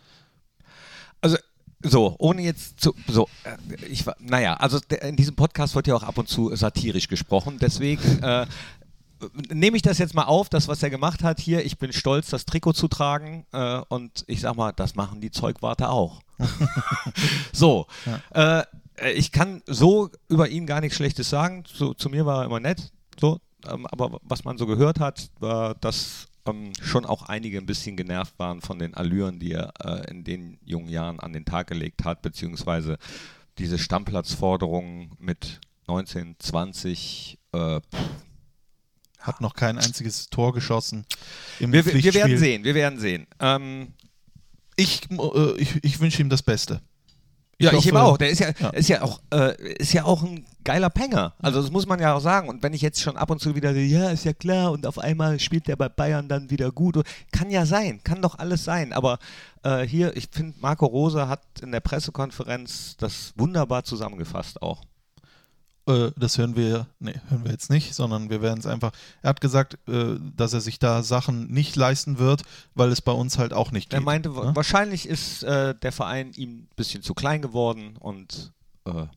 [1.22, 1.38] Also,
[1.84, 2.94] so, ohne jetzt zu.
[3.08, 4.16] So, äh, ich war.
[4.20, 7.58] Naja, also in diesem Podcast wird ja auch ab und zu satirisch gesprochen.
[7.62, 8.24] Deswegen.
[8.24, 8.46] Äh,
[9.50, 11.66] Nehme ich das jetzt mal auf, das, was er gemacht hat hier.
[11.66, 13.46] Ich bin stolz, das Trikot zu tragen.
[13.52, 16.22] Äh, und ich sag mal, das machen die Zeugwarte auch.
[17.54, 17.88] so.
[18.32, 18.64] Äh,
[19.16, 21.64] ich kann so über ihn gar nichts Schlechtes sagen.
[21.72, 22.92] So, zu mir war er immer nett.
[23.20, 23.40] So.
[23.68, 27.98] Ähm, aber was man so gehört hat, war, dass ähm, schon auch einige ein bisschen
[27.98, 31.68] genervt waren von den Allüren, die er äh, in den jungen Jahren an den Tag
[31.68, 32.98] gelegt hat, beziehungsweise
[33.58, 37.40] diese Stammplatzforderungen mit 19, 20.
[37.54, 37.82] Äh,
[39.28, 41.06] Hat noch kein einziges Tor geschossen
[41.60, 43.28] im wir, wir werden sehen, wir werden sehen.
[43.40, 43.94] Ähm,
[44.78, 46.82] Ich, äh, ich, ich wünsche ihm das Beste.
[47.60, 48.18] ja, ich hoffe- eben auch.
[48.18, 48.70] Der ist ja, Ja.
[48.70, 51.34] ist ja auch, äh, ist ja auch ein geiler Penger.
[51.40, 52.48] Also das muss man ja auch sagen.
[52.48, 54.86] Und wenn ich jetzt schon ab und zu wieder, so, ja, ist ja klar, und
[54.86, 57.02] auf einmal spielt der bei Bayern dann wieder gut.
[57.32, 58.94] Kann ja sein, kann doch alles sein.
[58.94, 59.18] Aber
[59.64, 64.82] äh, hier, ich finde, Marco Rose hat in der Pressekonferenz das wunderbar zusammengefasst auch.
[65.88, 68.92] Äh, das hören wir, nee, hören wir jetzt nicht, sondern wir werden es einfach.
[69.22, 72.44] Er hat gesagt, äh, dass er sich da Sachen nicht leisten wird,
[72.76, 74.00] weil es bei uns halt auch nicht geht.
[74.00, 74.52] Er meinte, ne?
[74.54, 78.54] wahrscheinlich ist äh, der Verein ihm ein bisschen zu klein geworden und
[78.86, 79.10] äh, ja.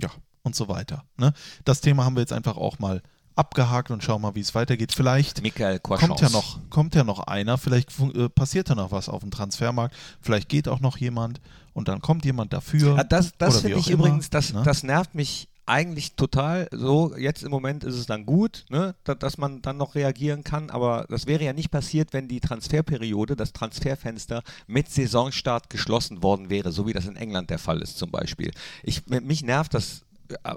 [0.00, 0.10] Ja,
[0.42, 1.04] und so weiter.
[1.18, 1.34] Ne?
[1.64, 3.02] Das Thema haben wir jetzt einfach auch mal
[3.34, 4.92] abgehakt und schauen mal, wie es weitergeht.
[4.92, 5.42] Vielleicht
[5.82, 9.30] kommt ja noch, kommt ja noch einer, vielleicht äh, passiert ja noch was auf dem
[9.30, 11.40] Transfermarkt, vielleicht geht auch noch jemand
[11.72, 12.96] und dann kommt jemand dafür.
[12.96, 14.62] Ja, das das finde ich immer, übrigens, das, ne?
[14.64, 16.68] das nervt mich eigentlich total.
[16.72, 20.42] So, jetzt im Moment ist es dann gut, ne, da, dass man dann noch reagieren
[20.44, 26.22] kann, aber das wäre ja nicht passiert, wenn die Transferperiode, das Transferfenster mit Saisonstart geschlossen
[26.22, 28.50] worden wäre, so wie das in England der Fall ist zum Beispiel.
[28.82, 30.02] Ich, mich nervt das
[30.44, 30.54] äh,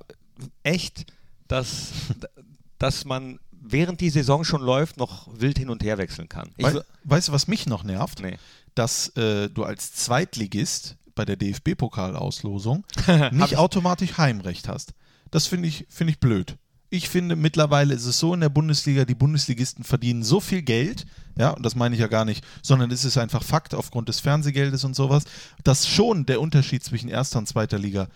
[0.63, 1.05] echt,
[1.47, 1.91] dass,
[2.79, 6.49] dass man während die Saison schon läuft, noch wild hin und her wechseln kann.
[6.57, 8.19] Ich, Wei- weißt du, was mich noch nervt?
[8.21, 8.37] nee.
[8.75, 12.86] Dass äh, du als Zweitligist bei der DFB-Pokalauslosung
[13.32, 14.93] nicht ich- automatisch Heimrecht hast.
[15.32, 16.58] Das finde ich, finde ich blöd.
[16.91, 21.06] Ich finde, mittlerweile ist es so in der Bundesliga, die Bundesligisten verdienen so viel Geld,
[21.38, 24.19] ja, und das meine ich ja gar nicht, sondern es ist einfach Fakt aufgrund des
[24.19, 25.23] Fernsehgeldes und sowas,
[25.63, 28.08] dass schon der Unterschied zwischen erster und zweiter Liga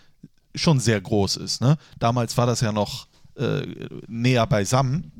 [0.54, 1.60] schon sehr groß ist.
[1.60, 1.76] Ne?
[1.98, 3.66] Damals war das ja noch äh,
[4.06, 5.12] näher beisammen.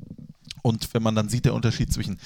[0.63, 2.19] Und wenn man dann sieht, der Unterschied zwischen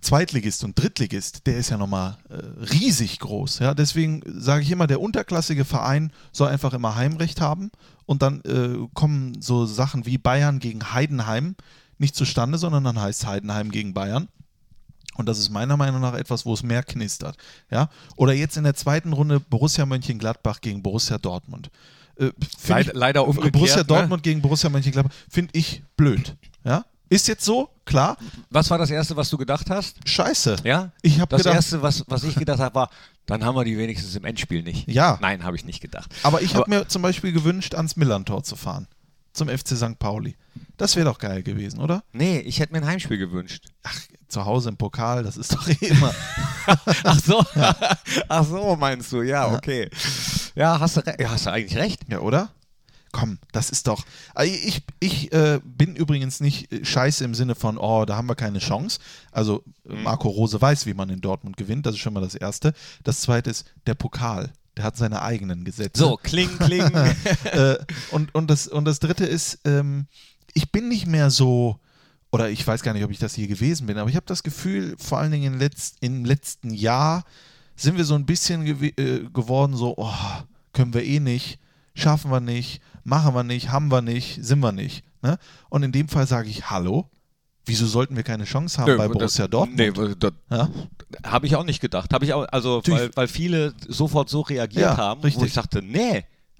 [0.00, 2.34] Zweitligist und Drittligist, der ist ja nochmal äh,
[2.72, 3.60] riesig groß.
[3.60, 3.74] Ja?
[3.74, 7.70] Deswegen sage ich immer, der unterklassige Verein soll einfach immer Heimrecht haben.
[8.04, 11.54] Und dann äh, kommen so Sachen wie Bayern gegen Heidenheim
[11.98, 14.28] nicht zustande, sondern dann heißt Heidenheim gegen Bayern.
[15.14, 17.36] Und das ist meiner Meinung nach etwas, wo es mehr knistert.
[17.70, 17.88] Ja?
[18.16, 21.70] Oder jetzt in der zweiten Runde Borussia Mönchengladbach gegen Borussia Dortmund.
[22.16, 22.30] Äh,
[22.66, 23.84] Leider- leider umgekehrt, Borussia ne?
[23.84, 26.34] Dortmund gegen Borussia Mönchengladbach finde ich blöd.
[26.64, 26.84] Ja?
[27.12, 28.16] Ist jetzt so, klar.
[28.50, 29.96] Was war das Erste, was du gedacht hast?
[30.08, 30.56] Scheiße.
[30.64, 30.92] Ja?
[31.02, 32.90] Ich habe Das gedacht, erste, was, was ich gedacht habe, war,
[33.26, 34.88] dann haben wir die wenigstens im Endspiel nicht.
[34.88, 35.18] Ja.
[35.20, 36.10] Nein, habe ich nicht gedacht.
[36.22, 38.88] aber ich habe mir zum Beispiel gewünscht, ans Millantor zu fahren.
[39.34, 39.98] Zum FC St.
[39.98, 40.36] Pauli.
[40.76, 42.02] Das wäre doch geil gewesen, oder?
[42.12, 43.66] Nee, ich hätte mir ein Heimspiel gewünscht.
[43.82, 43.98] Ach,
[44.28, 46.14] zu Hause im Pokal, das ist doch eh immer.
[47.04, 47.44] Ach so.
[48.28, 49.22] Ach so, meinst du?
[49.22, 49.90] Ja, okay.
[50.54, 52.02] Ja, hast du, re- ja, hast du eigentlich recht.
[52.08, 52.50] ja, oder?
[53.12, 54.04] Komm, das ist doch.
[54.34, 58.28] Also Ich, ich äh, bin übrigens nicht äh, scheiße im Sinne von, oh, da haben
[58.28, 58.98] wir keine Chance.
[59.30, 61.84] Also äh, Marco Rose weiß, wie man in Dortmund gewinnt.
[61.84, 62.72] Das ist schon mal das Erste.
[63.04, 64.50] Das Zweite ist der Pokal.
[64.76, 66.00] Der hat seine eigenen Gesetze.
[66.00, 66.80] So, kling, kling.
[67.44, 67.76] äh,
[68.10, 70.06] und, und, das, und das dritte ist, ähm,
[70.54, 71.78] ich bin nicht mehr so,
[72.30, 74.42] oder ich weiß gar nicht, ob ich das hier gewesen bin, aber ich habe das
[74.42, 77.24] Gefühl, vor allen Dingen in letzt, im letzten Jahr
[77.76, 80.14] sind wir so ein bisschen gew äh, geworden, so, oh,
[80.72, 81.58] können wir eh nicht,
[81.94, 85.04] schaffen wir nicht, machen wir nicht, haben wir nicht, sind wir nicht.
[85.22, 85.38] Ne?
[85.68, 87.08] Und in dem Fall sage ich, hallo,
[87.66, 89.78] wieso sollten wir keine Chance haben Nö, bei das- Borussia Dortmund?
[89.78, 90.68] Nee, das Ja?
[91.24, 92.12] habe ich auch nicht gedacht.
[92.12, 95.44] Habe ich auch, also weil, weil viele sofort so reagiert Ja, haben, wo richtig.
[95.44, 96.18] ich sagte, nee.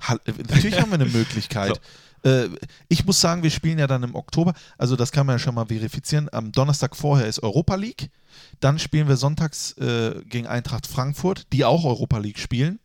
[0.08, 0.16] Äh,
[0.48, 1.80] Natürlich haben wir eine Möglichkeit.
[2.24, 2.48] Äh,
[2.88, 5.54] ich muss sagen, wir spielen ja dann im Oktober, also das kann man ja schon
[5.56, 6.28] mal verifizieren.
[6.32, 8.10] Am Donnerstag vorher ist Europa League.
[8.60, 12.78] Dann spielen wir sonntags äh, gegen Eintracht Frankfurt, die auch Europa League spielen,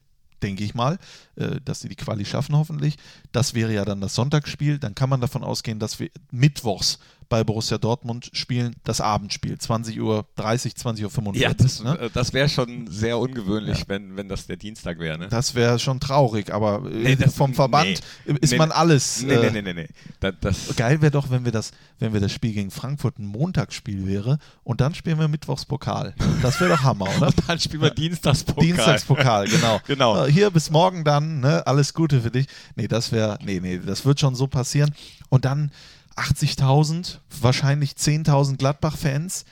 [0.43, 1.00] denke ich mal,
[1.36, 2.97] äh, dass sie die Quali schaffen hoffentlich.
[3.32, 4.80] Das wäre ja dann das Sonntagsspiel.
[4.80, 10.00] Dann kann man davon ausgehen, dass wir mittwochs bei Borussia Dortmund spielen, das Abendspiel, 20.30
[10.02, 11.36] Uhr, 20.45 Uhr.
[11.36, 11.98] Ja, das, ne?
[12.00, 15.18] äh, das wäre schon sehr ungewöhnlich, wenn, wenn das der Dienstag wäre.
[15.18, 15.28] Ne?
[15.30, 18.58] Das wäre schon traurig, aber äh, Nee, das- vom Verband ist Nee.
[18.58, 19.24] man alles.
[19.24, 19.88] Nee, äh, nee, nee, nee, nee.
[20.20, 23.26] Da, das, Geil wäre doch, wenn wir das, wenn wir das Spiel gegen Frankfurt ein
[23.26, 26.13] Montagsspiel wäre und dann spielen wir Mittwochspokal.
[26.42, 27.32] Das wäre doch Hammer, oder?
[27.48, 28.63] dann spielen wir Dienstagspokal.
[28.63, 29.82] Dienstagspokal, genau.
[29.88, 30.26] Genau.
[30.26, 31.66] Äh, Hier bis morgen dann, ne?
[31.66, 32.48] Alles Gute für dich.
[32.76, 34.94] Nee, das wäre, nee, nee, das wird schon so passieren.
[35.30, 35.72] Und dann
[36.17, 39.45] 80.000, wahrscheinlich 10.000 Gladbach-Fans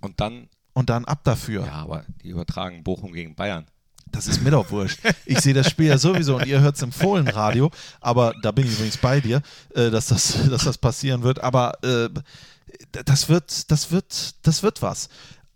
[0.00, 1.66] Und dann, und dann ab dafür.
[1.66, 3.66] ja, aber die übertragen Bochum gegen Bayern.
[4.10, 5.00] Das ist mir doch wurscht.
[5.26, 8.66] Ich sehe das Spiel ja sowieso und ihr hört es im Fohlenradio, aber da bin
[8.66, 9.42] ich übrigens bei dir,
[9.74, 11.40] äh, dass, das, dass das passieren wird.
[11.42, 12.08] Aber äh,
[13.04, 15.10] das wird, das wird, das wird was.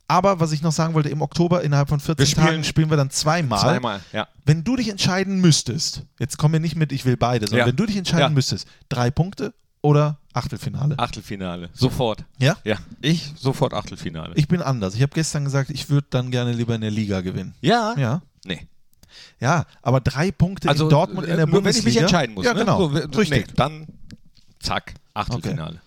[0.07, 2.91] Aber was ich noch sagen wollte, im Oktober innerhalb von 14 Wir spielen- Tagen spielen
[2.91, 3.61] wir dann zweimal.
[3.61, 4.29] Zweimal, ja.
[4.45, 7.71] Wenn du dich entscheiden müsstest, jetzt komm mir nicht mit, ich will beide, sondern Ja.
[7.71, 8.29] wenn du dich entscheiden Ja.
[8.29, 10.99] müsstest, drei Punkte oder Achtelfinale?
[10.99, 11.69] Achtelfinale.
[11.75, 12.25] Sofort.
[12.39, 12.57] Ja?
[12.65, 14.33] Ja, ich sofort Achtelfinale.
[14.37, 14.95] Ich bin anders.
[14.95, 17.55] Ich habe gestern gesagt, ich würde dann gerne lieber in der Liga gewinnen.
[17.61, 17.95] ja?
[17.99, 18.23] Ja.
[18.45, 18.67] Nee.
[19.41, 21.85] Ja, aber drei Punkte in Dortmund in äh, der nur Bundesliga.
[21.85, 22.45] wenn ich mich entscheiden muss.
[22.47, 22.61] Ja, ne?
[22.61, 22.89] genau.
[22.89, 23.47] So, Richtig.
[23.49, 23.87] Nee, dann
[24.61, 25.81] zack, Achtelfinale.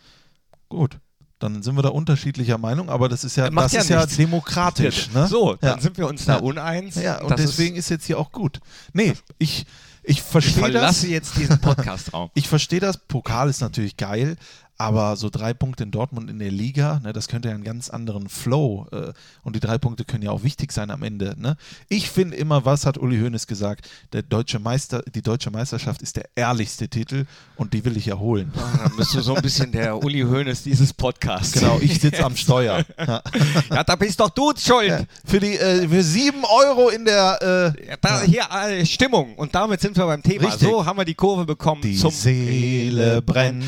[0.70, 1.00] Gut.
[1.40, 4.02] Dann sind wir da unterschiedlicher Meinung, aber das ist ja, Macht das ja ist ja
[4.02, 4.16] nichts.
[4.18, 5.10] demokratisch.
[5.12, 5.28] Ne?
[5.28, 5.82] So, dann ja.
[5.82, 6.96] sind wir uns da uneins.
[6.96, 8.60] Ja, und Das deswegen ist, jetzt hier auch gut.
[8.94, 9.66] Nee, ich,
[10.08, 11.10] ich ich verstehe verlasse das.
[11.10, 12.30] jetzt diesen Podcastraum.
[12.34, 12.98] Ich verstehe das.
[12.98, 14.38] Pokal ist natürlich geil,
[14.78, 17.90] aber so drei Punkte in Dortmund in der Liga, ne, das könnte ja einen ganz
[17.90, 18.88] anderen Flow.
[18.92, 21.36] Äh, und die drei Punkte können ja auch wichtig sein am Ende.
[21.38, 21.56] Ne?
[21.88, 23.90] Ich finde immer, was hat Uli Hoeneß gesagt?
[24.12, 28.20] Der deutsche Meister, die deutsche Meisterschaft ist der ehrlichste Titel und die will ich ja
[28.20, 28.52] holen.
[28.78, 31.54] Dann bist du so ein bisschen der Uli Hoeneß dieses Podcasts.
[31.54, 32.84] Genau, ich sitze am Steuer.
[33.06, 33.22] Ja.
[33.70, 34.88] Ja, da bist doch du schuld.
[34.88, 39.36] Ja, für die äh, für sieben Euro in der äh, Ja, da, hier äh, Stimmung.
[39.36, 40.48] Und damit sind wir beim Thema.
[40.48, 40.68] Richtig.
[40.68, 43.64] So haben wir die Kurve bekommen die zum Seele brennt.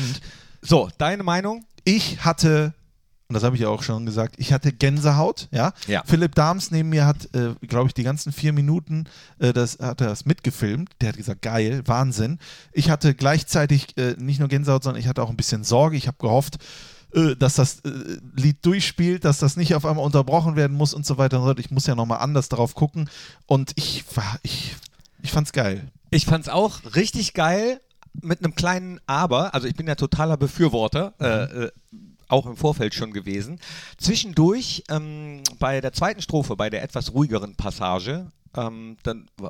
[0.60, 1.64] So, deine Meinung?
[1.84, 2.74] Ich hatte,
[3.28, 5.48] und das habe ich ja auch schon gesagt, ich hatte Gänsehaut.
[5.50, 5.72] Ja.
[5.86, 6.02] Ja.
[6.04, 9.04] Philipp Dahms neben mir hat, äh, glaube ich, die ganzen vier Minuten,
[9.38, 10.90] äh, das hat er das mitgefilmt.
[11.00, 12.38] Der hat gesagt, geil, Wahnsinn.
[12.72, 15.96] Ich hatte gleichzeitig äh, nicht nur Gänsehaut, sondern ich hatte auch ein bisschen Sorge.
[15.96, 16.58] Ich habe gehofft,
[17.14, 17.90] äh, dass das äh,
[18.36, 21.48] Lied durchspielt, dass das nicht auf einmal unterbrochen werden muss und so weiter und so
[21.48, 21.60] fort.
[21.60, 23.08] Ich muss ja nochmal anders drauf gucken.
[23.46, 24.74] Und ich war, ich,
[25.22, 25.88] ich fand's geil.
[26.10, 27.80] Ich fand's auch richtig geil
[28.22, 29.54] mit einem kleinen Aber.
[29.54, 31.14] Also ich bin ja totaler Befürworter.
[31.20, 31.70] Äh, äh,
[32.28, 33.58] auch im Vorfeld schon gewesen.
[33.96, 39.48] Zwischendurch, ähm, bei der zweiten Strophe, bei der etwas ruhigeren Passage, ähm, dann äh,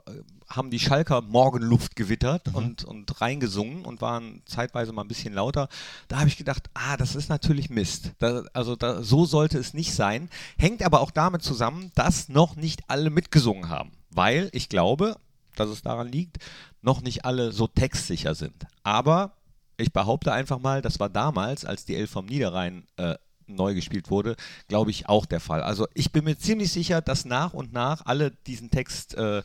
[0.48, 5.68] haben die Schalker Morgenluft gewittert und, und reingesungen und waren zeitweise mal ein bisschen lauter.
[6.08, 8.12] Da habe ich gedacht, ah, das ist natürlich Mist.
[8.18, 10.30] Da, also da, so sollte es nicht sein.
[10.56, 13.92] Hängt aber auch damit zusammen, dass noch nicht alle mitgesungen haben.
[14.10, 15.16] Weil ich glaube,
[15.54, 16.38] dass es daran liegt,
[16.82, 18.66] noch nicht alle so textsicher sind.
[18.82, 19.32] Aber
[19.76, 23.14] ich behaupte einfach mal, das war damals, als die Elf vom Niederrhein äh,
[23.46, 24.36] neu gespielt wurde,
[24.68, 25.62] glaube ich auch der Fall.
[25.62, 29.42] Also ich bin mir ziemlich sicher, dass nach und nach alle diesen Text äh,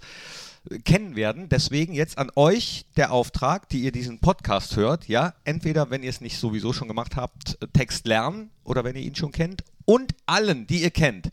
[0.84, 1.50] kennen werden.
[1.50, 6.10] Deswegen jetzt an euch der Auftrag, die ihr diesen Podcast hört, ja, entweder wenn ihr
[6.10, 9.64] es nicht sowieso schon gemacht habt, äh, Text lernen oder wenn ihr ihn schon kennt
[9.86, 11.30] und allen, die ihr kennt,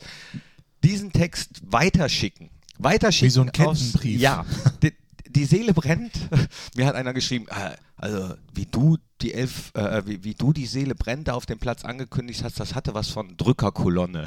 [0.84, 2.50] diesen Text weiterschicken.
[2.78, 3.26] Weiterschicken.
[3.26, 4.20] Wie so ein aus- Kettenbrief.
[4.20, 4.44] Ja.
[5.32, 6.12] Die, Seele brennt.
[6.76, 10.66] Mir hat einer geschrieben, äh, also wie du die Elf, äh, wie, wie du die
[10.66, 14.24] Seele brennt da auf dem Platz angekündigt hast, das hatte was von Drückerkolonne.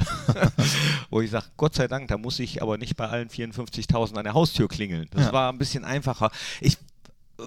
[1.10, 4.24] Wo ich sage, Gott sei Dank, da muss ich aber nicht bei allen 54.000 an
[4.24, 5.08] der Haustür klingeln.
[5.10, 5.32] Das Ja.
[5.32, 6.30] war ein bisschen einfacher.
[6.60, 6.74] Ich
[7.38, 7.42] äh,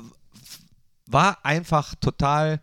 [1.05, 2.59] war einfach total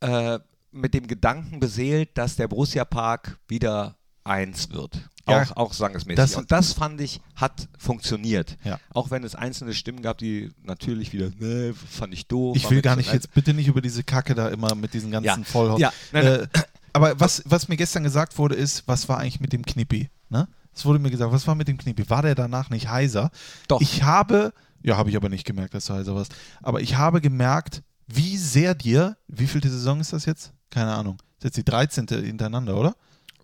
[0.00, 0.38] äh,
[0.70, 5.08] mit dem Gedanken beseelt, dass der Borussia Park wieder eins wird.
[5.28, 6.16] Ja, auch, auch sangesmäßig.
[6.16, 8.56] das- Und das fand ich, hat funktioniert.
[8.64, 8.78] Ja.
[8.92, 12.56] Auch wenn es einzelne Stimmen gab, die natürlich wieder, ne, fand ich doof.
[12.56, 15.26] Ich will gar nicht jetzt bitte nicht über diese Kacke da immer mit diesen ganzen
[15.26, 15.44] Ja.
[15.44, 15.80] Vollhaus.
[15.80, 16.40] Ja, nein, nein.
[16.40, 16.48] Äh,
[16.92, 20.10] aber was, was mir gestern gesagt wurde, ist, was war eigentlich mit dem Knippi?
[20.28, 20.48] Ne?
[20.74, 22.08] Es wurde mir gesagt, was war mit dem Kniepi?
[22.10, 23.30] War der danach nicht heiser?
[23.68, 23.80] Doch.
[23.80, 26.34] Ich habe, ja, habe ich aber nicht gemerkt, dass du heiser warst.
[26.62, 30.52] Aber ich habe gemerkt, wie sehr dir, wie viel die Saison ist das jetzt?
[30.70, 31.16] Keine Ahnung.
[31.38, 32.06] Das ist jetzt die 13.
[32.08, 32.94] hintereinander, oder?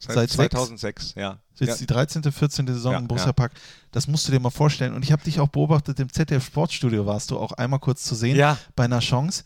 [0.00, 0.34] Seit, sechs?
[0.34, 1.38] 2006, ja.
[1.58, 2.66] Jetzt die 13., 14.
[2.68, 3.32] Saison Ja, im Borussia ja.
[3.32, 3.52] Park.
[3.90, 4.94] Das musst du dir mal vorstellen.
[4.94, 8.14] Und ich habe dich auch beobachtet, im ZDF Sportstudio warst du auch einmal kurz zu
[8.14, 8.56] sehen Ja.
[8.76, 9.42] bei einer Chance.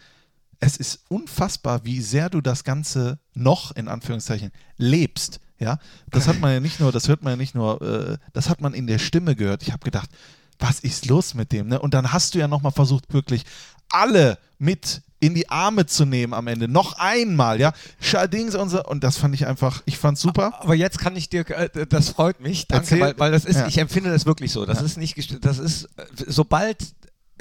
[0.61, 5.41] Es ist unfassbar, wie sehr du das Ganze noch, in Anführungszeichen, lebst.
[5.59, 5.79] Ja,
[6.11, 8.61] das hat man ja nicht nur, das hört man ja nicht nur, äh, das hat
[8.61, 9.63] man in der Stimme gehört.
[9.63, 10.11] Ich habe gedacht,
[10.59, 11.69] was ist los mit dem?
[11.69, 11.79] Ne?
[11.79, 13.45] Und dann hast du ja nochmal versucht, wirklich
[13.89, 16.67] alle mit in die Arme zu nehmen am Ende.
[16.67, 17.73] Noch einmal, ja.
[18.01, 18.83] Schadings und so.
[18.85, 20.53] Und das fand ich einfach, ich fand's super.
[20.61, 23.01] Aber jetzt kann ich dir, äh, das freut mich, danke, Erzähl.
[23.01, 23.69] weil, weil das ist, Ja.
[23.69, 24.67] ich empfinde das wirklich so.
[24.67, 26.79] Das ist nicht, das ist, äh, sobald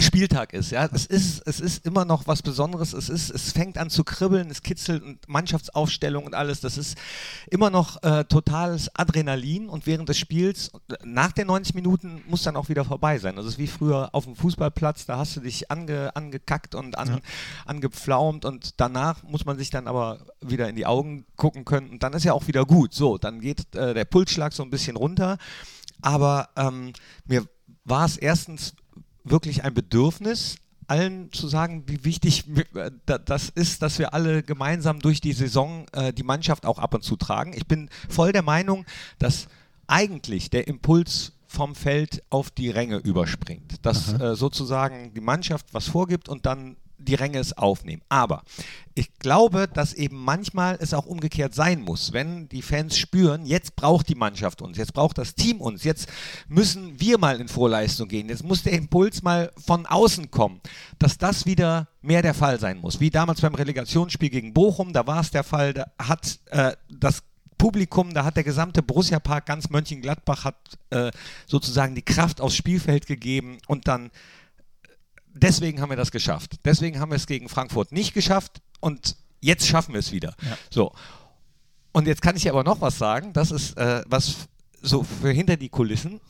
[0.01, 2.93] Spieltag ist, ja, es ist, es ist immer noch was Besonderes.
[2.93, 6.61] Es ist, es fängt an zu kribbeln, es kitzelt und Mannschaftsaufstellung und alles.
[6.61, 6.97] Das ist
[7.49, 10.71] immer noch äh, totales Adrenalin und während des Spiels,
[11.03, 13.35] nach den 90 Minuten, muss dann auch wieder vorbei sein.
[13.35, 17.21] Das ist wie früher auf dem Fußballplatz, da hast du dich ange, angekackt und an,
[17.65, 22.03] angepflaumt und danach muss man sich dann aber wieder in die Augen gucken können und
[22.03, 22.93] dann ist ja auch wieder gut.
[22.93, 25.37] So, dann geht äh, der Pulsschlag so ein bisschen runter.
[26.01, 26.93] Aber ähm,
[27.25, 27.45] mir
[27.83, 28.73] war es erstens
[29.23, 30.55] wirklich ein Bedürfnis,
[30.88, 32.43] allen zu sagen, wie wichtig
[32.75, 36.79] äh, da- das ist, dass wir alle gemeinsam durch die Saison äh, die Mannschaft auch
[36.79, 37.53] ab und zu tragen.
[37.53, 38.86] Ich bin voll der Meinung,
[39.19, 39.47] dass
[39.88, 43.86] eigentlich der Impuls vom Feld auf die Ränge überspringt.
[43.86, 48.01] Dass äh, sozusagen die Mannschaft was vorgibt und dann die Ränge es aufnehmen.
[48.09, 48.43] Aber
[48.93, 53.75] ich glaube, dass eben manchmal es auch umgekehrt sein muss, wenn die Fans spüren, jetzt
[53.75, 56.09] braucht die Mannschaft uns, jetzt braucht das Team uns, jetzt
[56.47, 60.61] müssen wir mal in Vorleistung gehen, jetzt muss der Impuls mal von außen kommen,
[60.99, 62.99] dass das wieder mehr der Fall sein muss.
[62.99, 67.23] Wie damals beim Relegationsspiel gegen Bochum, da war es der Fall, da hat äh, das
[67.61, 70.55] Publikum, da hat der gesamte Borussia Park, ganz Mönchengladbach, hat
[70.89, 71.11] äh,
[71.45, 74.09] sozusagen die Kraft aufs Spielfeld gegeben und dann
[75.33, 76.55] deswegen haben wir das geschafft.
[76.65, 80.35] Deswegen haben wir es gegen Frankfurt nicht geschafft und jetzt schaffen wir es wieder.
[80.69, 80.93] So.
[81.91, 83.33] Und jetzt kann ich aber noch was sagen.
[83.33, 84.47] Das ist äh, was
[84.81, 86.21] so für hinter die Kulissen.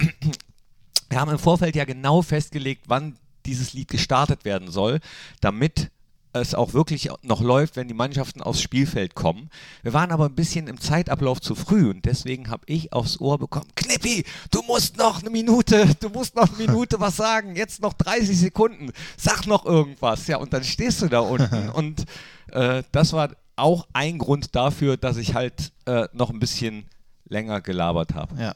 [1.09, 4.99] Wir haben im Vorfeld ja genau festgelegt, wann dieses Lied gestartet werden soll,
[5.41, 5.91] damit
[6.34, 9.50] es auch wirklich noch läuft, wenn die Mannschaften aufs Spielfeld kommen.
[9.84, 13.38] Wir waren aber ein bisschen im Zeitablauf zu früh und deswegen habe ich aufs Ohr
[13.38, 17.82] bekommen, Knippi, du musst noch eine Minute, du musst noch eine Minute was sagen, jetzt
[17.82, 20.28] noch 30 Sekunden, sag noch irgendwas.
[20.28, 22.06] Ja, und dann stehst du da unten und
[22.52, 26.86] äh, das war auch ein Grund dafür, dass ich halt äh, noch ein bisschen
[27.26, 28.41] länger gelabert habe.
[28.41, 28.56] Ja.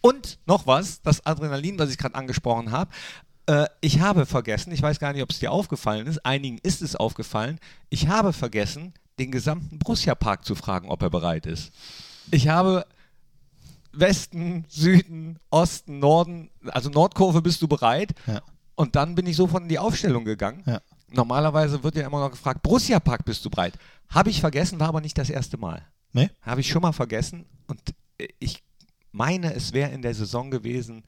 [0.00, 2.90] Und noch was, das Adrenalin, was ich gerade angesprochen habe.
[3.46, 6.82] Äh, ich habe vergessen, ich weiß gar nicht, ob es dir aufgefallen ist, einigen ist
[6.82, 7.58] es aufgefallen,
[7.90, 11.72] ich habe vergessen, den gesamten Borussia Park zu fragen, ob er bereit ist.
[12.30, 12.86] Ich habe
[13.92, 18.14] Westen, Süden, Osten, Norden, also Nordkurve bist du bereit?
[18.26, 18.42] Ja.
[18.74, 20.62] Und dann bin ich sofort in die Aufstellung gegangen.
[20.66, 20.80] Ja.
[21.08, 23.74] Normalerweise wird ja immer noch gefragt, Borussia Park bist du bereit?
[24.08, 25.86] Habe ich vergessen, war aber nicht das erste Mal.
[26.12, 26.30] Ne?
[26.42, 27.80] Habe ich schon mal vergessen und
[28.38, 28.62] ich
[29.12, 31.04] meine, es wäre in der Saison gewesen,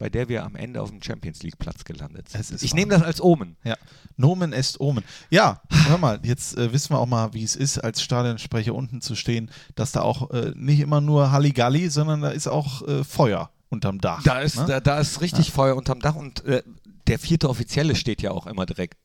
[0.00, 2.60] bei der wir am Ende auf dem Champions League Platz gelandet sind.
[2.62, 3.56] Ich nehme das als Omen.
[3.62, 3.76] Ja,
[4.16, 5.04] Nomen est Omen.
[5.30, 9.00] Ja, hör mal, jetzt äh, wissen wir auch mal, wie es ist, als Stadionsprecher unten
[9.02, 13.04] zu stehen, dass da auch äh, nicht immer nur Halligalli, sondern da ist auch äh,
[13.04, 14.22] Feuer unterm Dach.
[14.24, 14.64] Da ist, ne?
[14.66, 16.62] da, da ist richtig Feuer unterm Dach und äh,
[17.06, 18.98] der vierte Offizielle steht ja auch immer direkt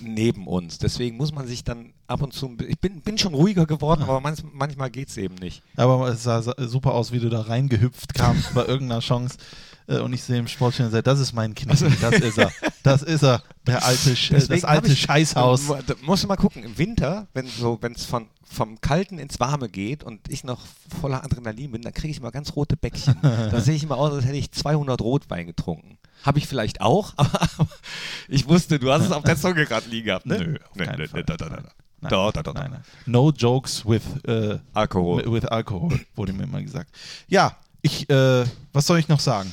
[0.00, 0.78] neben uns.
[0.78, 2.56] Deswegen muss man sich dann ab und zu.
[2.68, 5.62] Ich bin, bin schon ruhiger geworden, aber manch, manchmal geht es eben nicht.
[5.76, 9.36] Aber es sah sa- super aus, wie du da reingehüpft kamst bei irgendeiner Chance.
[9.88, 12.02] Äh, und ich sehe im Sportchannel, sag, das ist mein Kind, das ist
[12.38, 12.50] er,
[12.82, 15.68] das ist er, der alte, äh, das alte ich- Scheißhaus.
[15.70, 19.18] Ähm, Da musst du mal gucken, im Winter, wenn so, wenn es von vom Kalten
[19.18, 20.60] ins Warme geht und ich noch
[21.00, 23.16] voller Adrenalin bin, dann kriege ich immer ganz rote Bäckchen.
[23.22, 25.98] da sehe ich immer aus, als hätte ich 200 Rotwein getrunken.
[26.22, 27.48] Habe ich vielleicht auch, aber
[28.28, 30.26] ich wusste, du hast es auf der Zunge gerade liegen gehabt.
[30.26, 30.38] Ne?
[30.38, 31.24] Nö, Auf nee, keinen nee, Fall.
[31.24, 31.62] da, da, da, da.
[32.00, 32.60] Nein, Da, da, da, da.
[32.60, 32.84] nein, nein.
[33.06, 35.24] No jokes with, äh, Alkohol.
[35.32, 36.90] with Alkohol, wurde mir immer gesagt.
[37.26, 39.52] Ja, ich, äh, was soll ich noch sagen?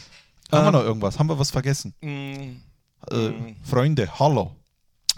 [0.51, 1.19] Haben wir Ähm, noch irgendwas?
[1.19, 1.93] Haben wir was vergessen?
[2.01, 2.57] Mm,
[3.11, 3.55] Äh, mm.
[3.63, 4.51] Freunde, hallo.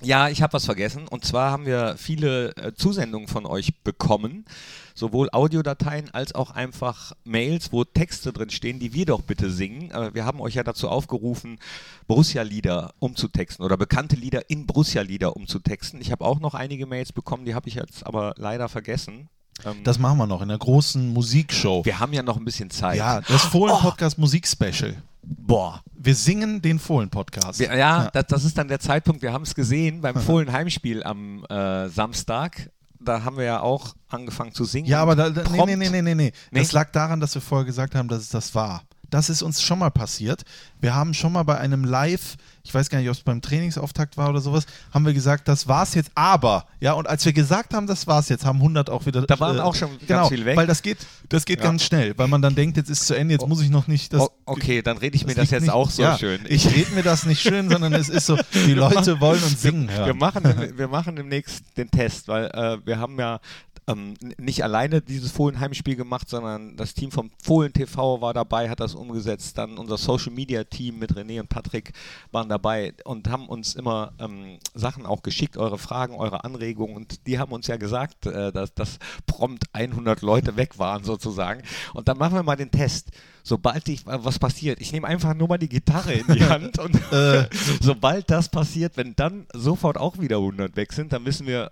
[0.01, 1.07] Ja, ich habe was vergessen.
[1.07, 4.45] Und zwar haben wir viele äh, Zusendungen von euch bekommen.
[4.93, 9.91] Sowohl Audiodateien als auch einfach Mails, wo Texte drin stehen, die wir doch bitte singen.
[9.91, 11.59] Äh, wir haben euch ja dazu aufgerufen,
[12.07, 16.01] Borussia-Lieder umzutexten oder bekannte Lieder in Borussia-Lieder umzutexten.
[16.01, 19.29] Ich habe auch noch einige Mails bekommen, die habe ich jetzt aber leider vergessen.
[19.65, 21.85] Ähm, Das machen wir noch in der großen Musikshow.
[21.85, 22.97] wir haben ja noch ein bisschen Zeit.
[22.97, 24.95] Ja, das Fohlen-Podcast Musikspecial.
[25.25, 25.81] Boah.
[25.93, 27.59] Wir singen den Fohlen-Podcast.
[27.59, 29.21] Wir, ja, Das, das ist dann der Zeitpunkt.
[29.21, 32.69] Wir haben es gesehen beim Fohlen-Heimspiel am äh, Samstag.
[32.99, 34.87] Da haben wir ja auch angefangen zu singen.
[34.87, 36.33] Ja, aber da, da, nee, nee, nee, nee, nee.
[36.51, 36.59] Nee?
[36.59, 38.83] Das lag daran, dass wir vorher gesagt haben, dass es das war.
[39.15, 40.43] Das ist uns schon mal passiert.
[40.81, 44.17] Wir haben schon mal bei einem Live, ich weiß gar nicht, ob es beim Trainingsauftakt
[44.17, 47.73] war oder sowas, haben wir gesagt, das war's jetzt, aber, ja, und als wir gesagt
[47.73, 49.21] haben, das war's jetzt, haben 100 auch wieder.
[49.21, 50.57] Da waren auch schon ganz genau, viel weg.
[50.57, 50.97] Weil das geht,
[51.29, 51.65] das geht Ja.
[51.65, 54.11] ganz schnell, weil man dann denkt, jetzt ist zu Ende, jetzt muss ich noch nicht
[54.11, 54.21] das.
[54.21, 56.41] Oh, okay, dann rede ich mir das liegt jetzt nicht- auch so ja, schön.
[56.49, 59.89] Ich rede mir das nicht schön, sondern es ist so, die Leute wollen uns singen
[59.89, 60.07] hören.
[60.07, 60.43] Wir machen,
[60.77, 63.39] wir machen demnächst den Test, weil äh, wir haben ja
[63.87, 68.79] ähm, nicht alleine dieses Fohlen-Heimspiel gemacht, sondern das Team vom Fohlen TV war dabei, hat
[68.79, 69.57] das umgesetzt.
[69.57, 71.93] Dann unser Social Media Team mit René und Patrick
[72.31, 76.95] waren dabei und haben uns immer ähm, Sachen auch geschickt, eure Fragen, eure Anregungen.
[76.95, 81.61] Und die haben uns ja gesagt, äh, dass, dass prompt 100 Leute weg waren sozusagen.
[81.93, 83.11] Und dann machen wir mal den Test.
[83.43, 86.79] Sobald ich, äh, was passiert, ich nehme einfach nur mal die Gitarre in die Hand
[86.79, 87.47] und Äh.
[87.81, 91.71] sobald das passiert, wenn dann sofort auch wieder 100 weg sind, dann wissen wir,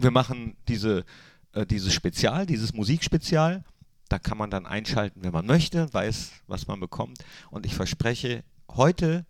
[0.00, 1.04] wir machen diese,
[1.52, 3.64] äh, dieses Spezial, dieses Musikspezial.
[4.08, 7.18] Da kann man dann einschalten, wenn man möchte, weiß, was man bekommt.
[7.50, 9.26] Und ich verspreche, heute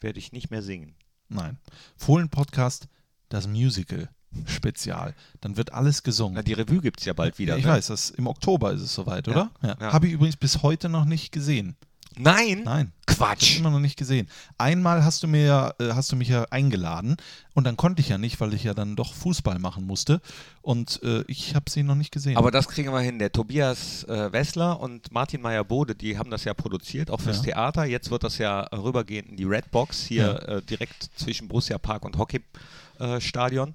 [0.00, 0.94] werde ich nicht mehr singen.
[1.28, 1.58] Nein.
[1.96, 2.88] Fohlen-Podcast,
[3.28, 5.14] das Musical-Spezial.
[5.40, 6.34] Dann wird alles gesungen.
[6.34, 7.56] Na, die Revue gibt es ja bald wieder.
[7.56, 7.72] ich ne?
[7.72, 9.50] weiß, das, im Oktober ist es soweit, oder?
[9.62, 9.76] Ja.
[9.80, 9.92] ja.
[9.92, 11.76] Habe ich übrigens bis heute noch nicht gesehen.
[12.18, 12.62] Nein?
[12.64, 12.92] Nein.
[13.06, 13.58] Quatsch.
[13.58, 14.28] Immer noch nicht gesehen.
[14.58, 17.16] Einmal hast du mir ja, äh, hast du mich ja eingeladen
[17.54, 20.20] und dann konnte ich ja nicht, weil ich ja dann doch Fußball machen musste
[20.62, 22.36] und äh, ich habe sie noch nicht gesehen.
[22.36, 23.18] Aber das kriegen wir hin.
[23.18, 27.42] Der Tobias äh, Wessler und Martin Meyer-Bode, die haben das ja produziert, auch fürs Ja.
[27.44, 27.84] Theater.
[27.84, 32.04] Jetzt wird das ja rübergehen in die Red Box, hier äh, direkt zwischen Borussia Park
[32.04, 33.74] und Hockey-Stadion.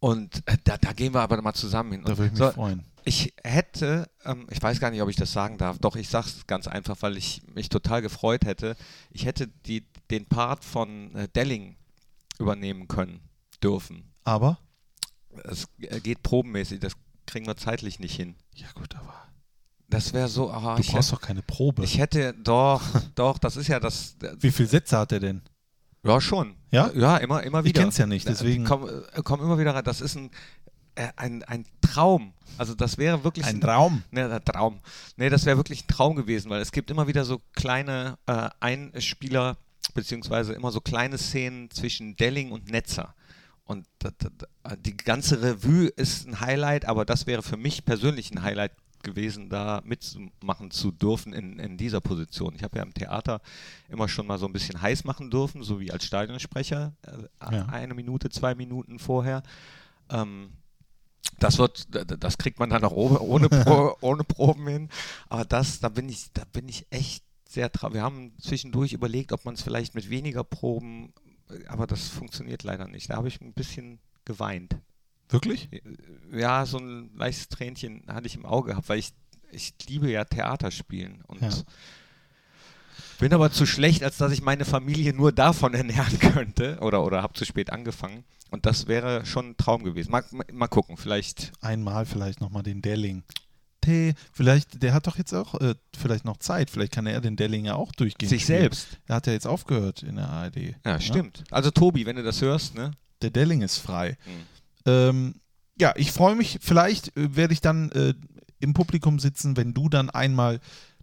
[0.00, 2.02] und äh, da, da gehen wir aber mal zusammen hin.
[2.04, 2.82] da würde ich mich So, freuen.
[3.08, 6.26] Ich hätte, ähm, ich weiß gar nicht, ob ich das sagen darf, doch ich sage
[6.26, 8.76] es ganz einfach, weil ich mich total gefreut hätte.
[9.10, 11.76] Ich hätte die, den Part von äh, Delling
[12.40, 13.20] übernehmen können,
[13.62, 14.12] dürfen.
[14.24, 14.58] Aber?
[15.44, 16.94] Es äh, geht probenmäßig, das
[17.26, 18.34] kriegen wir zeitlich nicht hin.
[18.54, 19.14] Ja gut, aber
[19.88, 21.84] Das wäre so, ah, du ich, brauchst hätte, doch keine Probe.
[21.84, 22.82] ich hätte, doch,
[23.14, 25.42] doch, das ist ja das, Wie viele Sätze hat er denn?
[26.02, 26.54] ja schon.
[26.70, 26.90] Ja?
[26.94, 27.82] Ja, immer, immer Ich wieder.
[27.82, 30.30] kenn's ja nicht, deswegen- Die kommen äh, kommen immer wieder rein, das ist ein,
[30.96, 32.32] äh, ein, ein Traum.
[32.58, 34.02] Also das wäre wirklich Ein Traum.
[34.10, 34.80] Ne, der Traum.
[35.16, 38.48] Nee, das wäre wirklich ein Traum gewesen, weil es gibt immer wieder so kleine äh,
[38.60, 39.56] Einspieler,
[39.94, 43.14] beziehungsweise immer so kleine Szenen zwischen Delling und Netzer.
[43.64, 43.86] Und
[44.78, 48.72] die ganze Revue ist ein Highlight, aber das wäre für mich persönlich ein Highlight
[49.02, 52.54] gewesen, da mitmachen zu dürfen in, in dieser Position.
[52.54, 53.40] Ich habe ja im Theater
[53.88, 57.66] immer schon mal so ein bisschen heiß machen dürfen, so wie als Stadionsprecher, äh, Ja.
[57.66, 59.42] eine Minute, zwei Minuten vorher.
[60.10, 60.50] Ähm,
[61.38, 61.86] das wird,
[62.22, 64.88] das kriegt man dann auch ohne, ohne, Pro, ohne Proben hin.
[65.28, 67.94] Aber das, da bin ich, da bin ich echt sehr traurig.
[67.94, 71.12] Wir haben zwischendurch überlegt, ob man es vielleicht mit weniger Proben,
[71.68, 73.10] aber das funktioniert leider nicht.
[73.10, 74.76] Da habe ich ein bisschen geweint.
[75.28, 75.68] Wirklich?
[76.32, 79.12] Ja, so ein leichtes Tränchen hatte ich im Auge gehabt, weil ich,
[79.50, 81.50] ich liebe ja Theaterspielen und Ja.
[83.18, 87.22] bin aber zu schlecht, als dass ich meine Familie nur davon ernähren könnte oder, oder
[87.22, 88.24] habe zu spät angefangen.
[88.50, 90.10] Und das wäre schon ein Traum gewesen.
[90.10, 93.24] Mal, mal gucken, vielleicht Einmal vielleicht nochmal den Delling.
[93.80, 96.70] Tee, vielleicht, der hat doch jetzt auch äh, vielleicht noch Zeit.
[96.70, 98.28] Vielleicht kann er den Delling ja auch durchgehen.
[98.28, 98.60] sich spielen.
[98.60, 98.98] selbst.
[99.06, 100.74] Er hat ja jetzt aufgehört in der ARD.
[100.84, 101.44] Ja, stimmt.
[101.50, 102.92] Also Tobi, wenn du das hörst, ne?
[103.22, 104.16] Der Delling ist frei.
[104.26, 104.90] Mhm.
[104.90, 105.34] Ähm,
[105.78, 106.58] ja, ich freue mich.
[106.60, 108.14] Vielleicht äh, werde ich dann äh,
[108.60, 110.60] im Publikum sitzen, wenn du dann einmal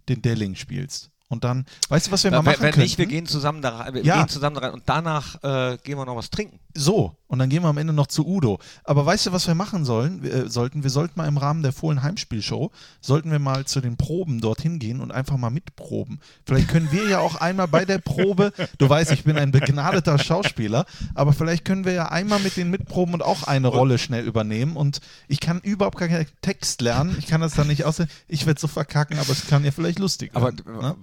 [0.08, 1.10] den Delling spielst.
[1.28, 2.82] Und dann, weißt du, was wir mal Wenn, machen wenn können?
[2.84, 4.18] nicht, wir gehen zusammen da rein, wir Ja.
[4.18, 6.60] gehen zusammen rein und danach äh, gehen wir noch was trinken.
[6.76, 8.58] So, und dann gehen wir am Ende noch zu Udo.
[8.84, 10.22] Aber weißt du, was wir machen sollen?
[10.22, 10.82] Wir, äh, sollten?
[10.82, 12.70] Wir sollten mal im Rahmen der Fohlen Heimspielshow,
[13.00, 16.20] sollten wir mal zu den Proben dorthin gehen und einfach mal mitproben.
[16.46, 20.18] Vielleicht können wir ja auch einmal bei der Probe, du weißt, ich bin ein begnadeter
[20.18, 24.24] Schauspieler, aber vielleicht können wir ja einmal mit den mitproben und auch eine Rolle schnell
[24.26, 24.76] übernehmen.
[24.76, 28.08] Und ich kann überhaupt keinen Text lernen, ich kann das dann nicht aussehen.
[28.28, 30.64] Ich werde so verkacken, aber es kann ja vielleicht lustig Aber werden.
[30.80, 30.96] ne?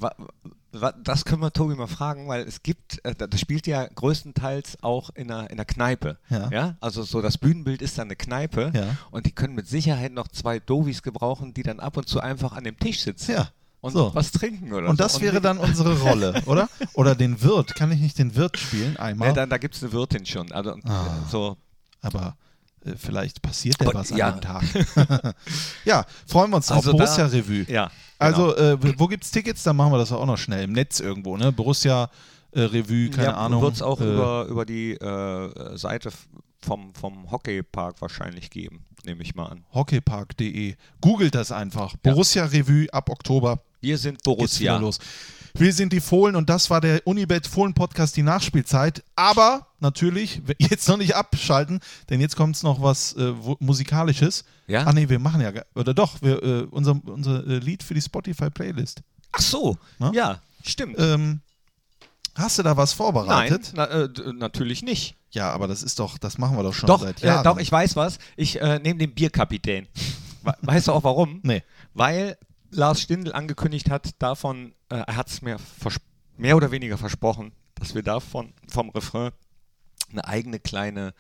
[1.04, 5.10] Das können wir Tobi mal fragen, weil es gibt, äh, das spielt ja größtenteils auch
[5.16, 6.18] in einer, in einer Kneipe.
[6.30, 6.78] Ja.
[6.80, 8.96] Also so das Bühnenbild ist dann eine Kneipe Ja.
[9.12, 12.54] und die können mit Sicherheit noch zwei Dovis gebrauchen, die dann ab und zu einfach
[12.54, 13.32] an dem Tisch sitzen.
[13.34, 13.50] Ja.
[13.82, 14.14] Und so.
[14.14, 15.04] was trinken oder Und so.
[15.04, 16.70] das wäre dann unsere Rolle, oder?
[16.94, 17.74] Oder den Wirt.
[17.76, 19.30] Kann ich nicht den Wirt spielen einmal?
[19.30, 20.52] Ja, dann, da gibt es eine Wirtin schon.
[20.52, 21.08] Also Ah.
[21.30, 21.58] so.
[22.02, 22.38] Aber
[22.98, 24.32] vielleicht passiert ja was an ja.
[24.32, 24.64] dem Tag.
[25.86, 27.66] ja, freuen wir uns Also auf da- Borussia Revue.
[27.70, 27.92] Ja.
[28.18, 29.64] Also, äh, wo gibt's Tickets?
[29.64, 30.66] Dann machen wir das auch noch schnell.
[30.66, 31.52] Im Netz irgendwo, ne?
[31.52, 32.10] Borussia
[32.52, 33.62] äh, Revue, keine ja, Ahnung.
[33.62, 36.12] Wird es auch äh, über, über die äh, Seite
[36.62, 39.64] vom, vom Hockeypark wahrscheinlich geben, nehme ich mal an.
[39.74, 40.76] hockeypark.de.
[41.02, 41.96] Googelt das einfach.
[41.98, 43.60] Borussia Revue ab Oktober.
[43.82, 44.74] Wir sind geht's Borussia.
[44.74, 45.00] wieder los.
[45.54, 49.04] Wir sind die Fohlen und das war der Unibet Fohlen Podcast, die Nachspielzeit.
[49.16, 51.80] Aber natürlich jetzt noch nicht abschalten,
[52.10, 54.46] denn jetzt kommt noch was äh, musikalisches.
[54.68, 54.84] Ja?
[54.86, 58.02] Ah nee, wir machen ja oder doch, wir, äh, unser, unser äh, Lied für die
[58.02, 59.02] Spotify Playlist.
[59.34, 60.12] Ach so, Ne?
[60.14, 60.96] ja, stimmt.
[61.00, 61.42] Ähm,
[62.36, 63.72] hast du da was Nein, vorbereitet?
[63.76, 65.16] na, äh, natürlich nicht.
[65.32, 67.44] Ja, aber das ist doch, das machen wir doch schon Doch, seit äh, Jahren.
[67.46, 68.18] doch, ich weiß was.
[68.36, 69.88] Ich äh, nehme den Bierkapitän.
[70.44, 71.40] We- Weißt du auch warum?
[71.44, 71.64] Nee.
[71.94, 72.38] Weil
[72.72, 75.58] Lars Stindl angekündigt hat, davon, äh, er hat es mir
[76.38, 79.32] mehr oder weniger versprochen, dass wir davon vom Refrain
[80.12, 81.14] eine eigene kleine,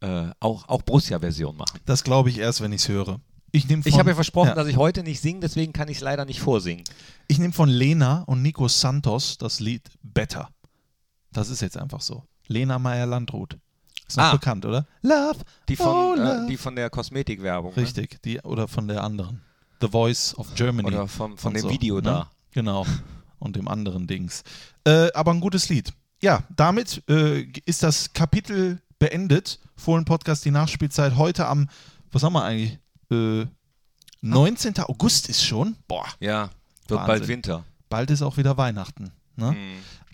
[0.00, 1.80] äh, auch, auch Borussia-Version machen.
[1.86, 3.20] Das glaube ich erst, wenn ich es höre.
[3.52, 4.54] Ich von, Ich habe ja versprochen, ja.
[4.54, 6.84] dass ich heute nicht singe, deswegen kann ich es leider nicht vorsingen.
[7.26, 10.50] ich nehme von Lena und Nico Santos das Lied Better.
[11.32, 12.24] Das ist jetzt einfach so.
[12.48, 13.58] Lena Meyer-Landrut.
[14.06, 14.32] Ist noch Ah.
[14.32, 14.86] bekannt, oder?
[15.02, 15.38] Love.
[15.68, 16.46] Die von, oh, äh, love.
[16.48, 17.74] die von der Kosmetikwerbung.
[17.74, 17.82] Ne?
[17.82, 19.42] Richtig, die oder von der anderen.
[19.80, 20.88] The Voice of Germany.
[20.88, 22.02] Oder vom, von dem Video ne?
[22.02, 22.30] da.
[22.56, 22.86] Genau.
[23.38, 24.42] Und dem anderen Dings.
[24.84, 25.92] Äh, aber ein gutes Lied.
[26.22, 29.60] Ja, damit äh, ist das Kapitel beendet.
[29.76, 31.16] Fohlen-Podcast, die Nachspielzeit.
[31.16, 31.68] Heute am,
[32.10, 32.78] was haben wir eigentlich?
[33.12, 33.44] Äh,
[34.22, 34.78] 19.
[34.78, 35.76] August ist schon.
[35.86, 36.48] Boah, Ja,
[36.88, 37.06] wird Wahnsinn.
[37.06, 37.64] bald Winter.
[37.90, 39.12] bald ist auch wieder Weihnachten.
[39.36, 39.52] Ne?
[39.52, 39.56] Mhm.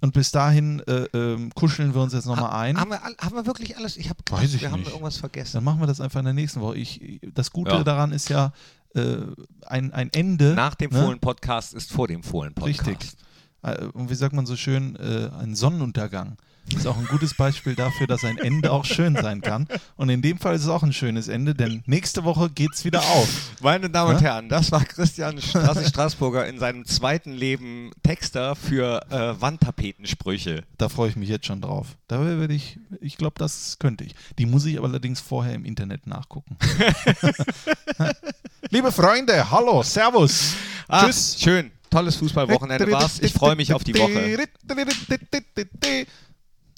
[0.01, 2.76] Und bis dahin äh, ähm, kuscheln wir uns jetzt nochmal ein.
[2.76, 3.97] Haben wir, haben wir wirklich alles?
[3.97, 4.90] Ich habe wir haben nicht.
[4.90, 5.59] irgendwas vergessen.
[5.59, 6.76] Dann machen wir das einfach in der nächsten Woche.
[6.76, 7.84] Ich, das Gute Ja.
[7.84, 8.53] daran ist ja
[8.95, 9.16] äh,
[9.66, 10.55] ein, ein Ende.
[10.55, 11.01] Nach dem ne?
[11.03, 12.88] Fohlen-Podcast ist vor dem Fohlen-Podcast.
[12.88, 13.12] Richtig.
[13.62, 16.36] Äh, Und wie sagt man so schön, äh, ein Sonnenuntergang.
[16.76, 19.66] Ist auch ein gutes Beispiel dafür, dass ein Ende auch schön sein kann.
[19.96, 22.84] Und in dem Fall ist es auch ein schönes Ende, denn nächste Woche geht es
[22.84, 23.28] wieder auf.
[23.60, 24.34] Meine Damen und Ja?
[24.34, 30.62] Herren, das war Christian Strassi Straßburger in seinem zweiten Leben Texter für äh, Wandtapetensprüche.
[30.78, 31.88] Da freue ich mich jetzt schon drauf.
[32.06, 34.14] Da werde ich, ich glaube, das könnte ich.
[34.38, 36.56] Die muss ich aber allerdings vorher im Internet nachgucken.
[38.70, 40.54] Liebe Freunde, hallo, Servus.
[40.86, 41.36] Ah, Tschüss.
[41.40, 41.72] Schön.
[41.93, 43.20] Tolles Fußballwochenende war's.
[43.20, 44.47] Ich freue mich auf die Woche.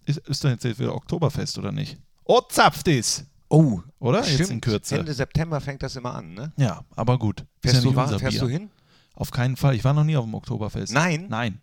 [0.06, 1.96] Ist, ist doch jetzt wieder Oktoberfest, oder nicht?
[2.24, 3.24] Oh, zapft ist.
[3.48, 4.18] Oh, Oder?
[4.24, 4.50] Jetzt Stimmt.
[4.50, 4.98] in Kürze.
[4.98, 6.52] Ende September fängt das immer an, ne?
[6.56, 7.40] Ja, aber gut.
[7.40, 8.70] Ist Fährst, ja du, nicht wa- unser fährst du hin?
[9.14, 9.74] Auf keinen Fall.
[9.76, 10.92] Ich war noch nie auf dem Oktoberfest.
[10.92, 11.26] Nein?
[11.28, 11.60] Nein.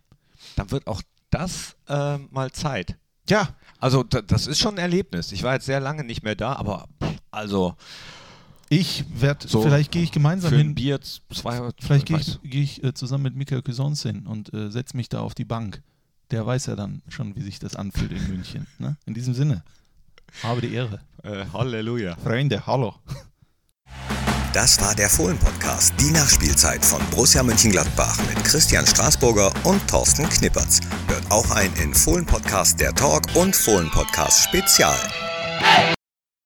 [0.55, 2.95] Dann wird auch das äh, mal Zeit.
[3.29, 3.49] Ja,
[3.79, 5.31] Also da, das ist schon ein Erlebnis.
[5.31, 7.75] Ich war jetzt sehr lange nicht mehr da, aber pff, also
[8.73, 10.75] ich werde, So, vielleicht gehe ich gemeinsam für ein hin.
[10.75, 14.53] Bier z- zwei Vielleicht gehe ich, geh ich äh, zusammen mit Michael Cousins hin und
[14.53, 15.81] äh, setze mich da auf die Bank.
[16.31, 18.65] Der weiß ja dann schon, wie sich das anfühlt in München.
[18.79, 18.95] Ne?
[19.05, 19.63] In diesem Sinne,
[20.41, 21.01] habe die Ehre.
[21.23, 22.15] äh, Halleluja.
[22.15, 22.95] Freunde, hallo.
[24.53, 30.79] Das war der Fohlen-Podcast, die Nachspielzeit von Borussia Mönchengladbach mit Christian Straßburger und Thorsten Knippertz.
[31.07, 34.97] Hört auch ein in Fohlen-Podcast der Talk und Fohlen-Podcast Spezial.